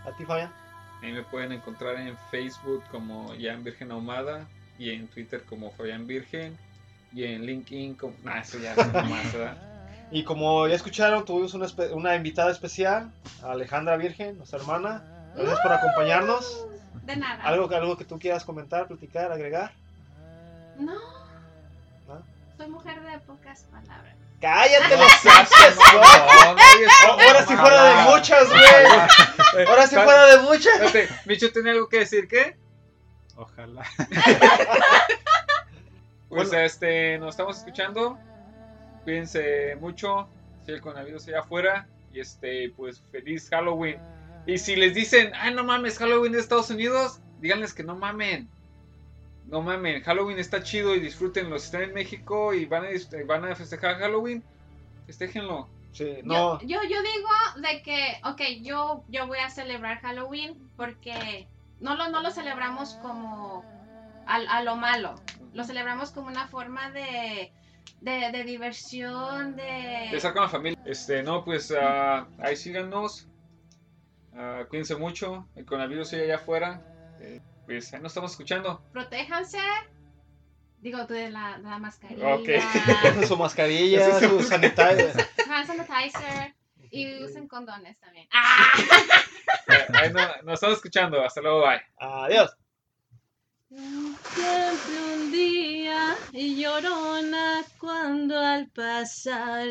[0.06, 0.52] A ti, Fabián.
[1.02, 4.46] Ahí me pueden encontrar en Facebook como Jan Virgen Ahumada
[4.78, 6.56] y en Twitter como Fabián Virgen
[7.12, 8.14] y en LinkedIn como...
[8.24, 9.56] Nah, eso ya es más, ¿verdad?
[10.10, 13.10] Y como ya escucharon, tuvimos una, espe- una invitada especial,
[13.42, 15.02] Alejandra Virgen, nuestra hermana.
[15.36, 16.66] Gracias por acompañarnos.
[17.04, 17.42] De nada.
[17.44, 19.72] ¿Algo, que- algo que tú quieras comentar, platicar, agregar?
[20.78, 20.94] No.
[22.08, 22.22] ¿No?
[22.56, 24.14] Soy mujer de pocas palabras.
[24.40, 25.10] ¡Cállate los
[27.06, 29.66] Oh, Ahora sí fuera de muchas, güey.
[29.66, 30.94] Ahora sí fuera de muchas.
[31.26, 32.56] Micho tiene algo que decir, ¿qué?
[33.36, 33.84] Ojalá.
[36.28, 36.64] Pues Bueno.
[36.64, 38.18] este, nos estamos escuchando.
[39.04, 40.28] Cuídense mucho.
[40.66, 41.86] Si el coronavirus allá afuera.
[42.12, 43.98] Y este, pues feliz Halloween.
[44.46, 48.48] Y si les dicen, ay, no mames, Halloween de Estados Unidos, díganles que no mamen.
[49.46, 51.58] No mamen, Halloween está chido y disfrútenlo.
[51.58, 54.42] Si están en México y van a, dis- van a festejar Halloween,
[55.06, 55.68] festéjenlo.
[55.92, 56.60] Sí, no.
[56.62, 57.28] Yo, yo, yo digo
[57.68, 61.46] de que, ok, yo, yo voy a celebrar Halloween porque
[61.84, 63.62] no lo, no lo celebramos como
[64.26, 65.16] a, a lo malo.
[65.52, 67.52] Lo celebramos como una forma de,
[68.00, 70.08] de, de diversión, de...
[70.10, 70.78] De estar con la familia.
[70.86, 73.28] Este, no, pues ah, ahí síganos.
[74.34, 75.46] Ah, cuídense mucho.
[75.56, 76.80] El coronavirus sigue allá afuera.
[77.20, 78.82] Eh, pues ahí nos estamos escuchando.
[78.90, 79.60] Protéjanse.
[80.78, 82.34] Digo, de la, de la mascarilla.
[82.36, 82.48] Ok.
[83.28, 85.28] Su mascarilla, su sanitizer.
[85.50, 86.54] hand sanitizer.
[86.90, 88.26] Y usen condones también.
[88.32, 88.72] ¡Ah!
[89.68, 91.22] Eh, ahí no- nos estamos escuchando.
[91.22, 91.80] Hasta luego, bye.
[91.98, 92.50] Adiós.
[93.68, 99.68] Siempre un día y llorona cuando al pasar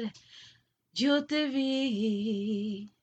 [0.93, 2.93] yo te vi.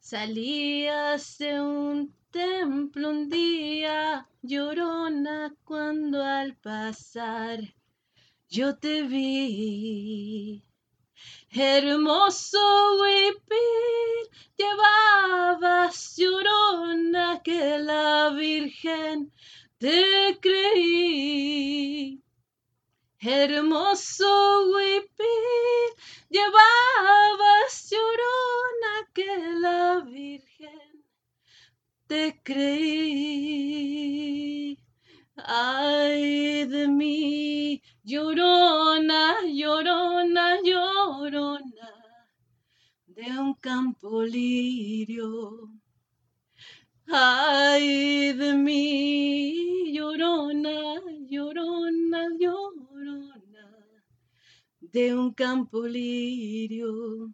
[0.00, 7.60] Salías de un templo un día, llorona, cuando al pasar
[8.48, 10.62] yo te vi.
[11.50, 19.32] Hermoso huipil, llevabas llorona que la Virgen
[19.78, 22.22] te creí.
[23.18, 25.94] Hermoso huipil,
[26.28, 31.02] llevabas llorona que la Virgen
[32.06, 33.88] te creí.
[35.46, 41.90] Ay de mí, llorona, llorona, llorona,
[43.06, 45.70] de un campo lirio.
[47.06, 51.00] Ay de mí, llorona,
[51.30, 53.66] llorona, llorona,
[54.80, 57.32] de un campo lirio.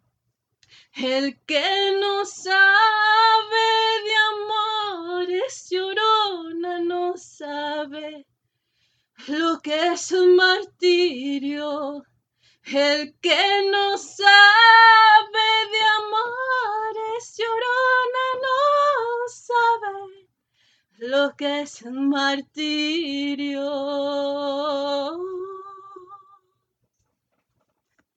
[0.97, 2.55] El que no sabe
[4.05, 8.25] de amores, llorona, no sabe
[9.27, 12.01] lo que es un martirio.
[12.63, 18.57] El que no sabe de amores, llorona, no
[19.27, 20.29] sabe
[20.99, 23.61] lo que es un martirio.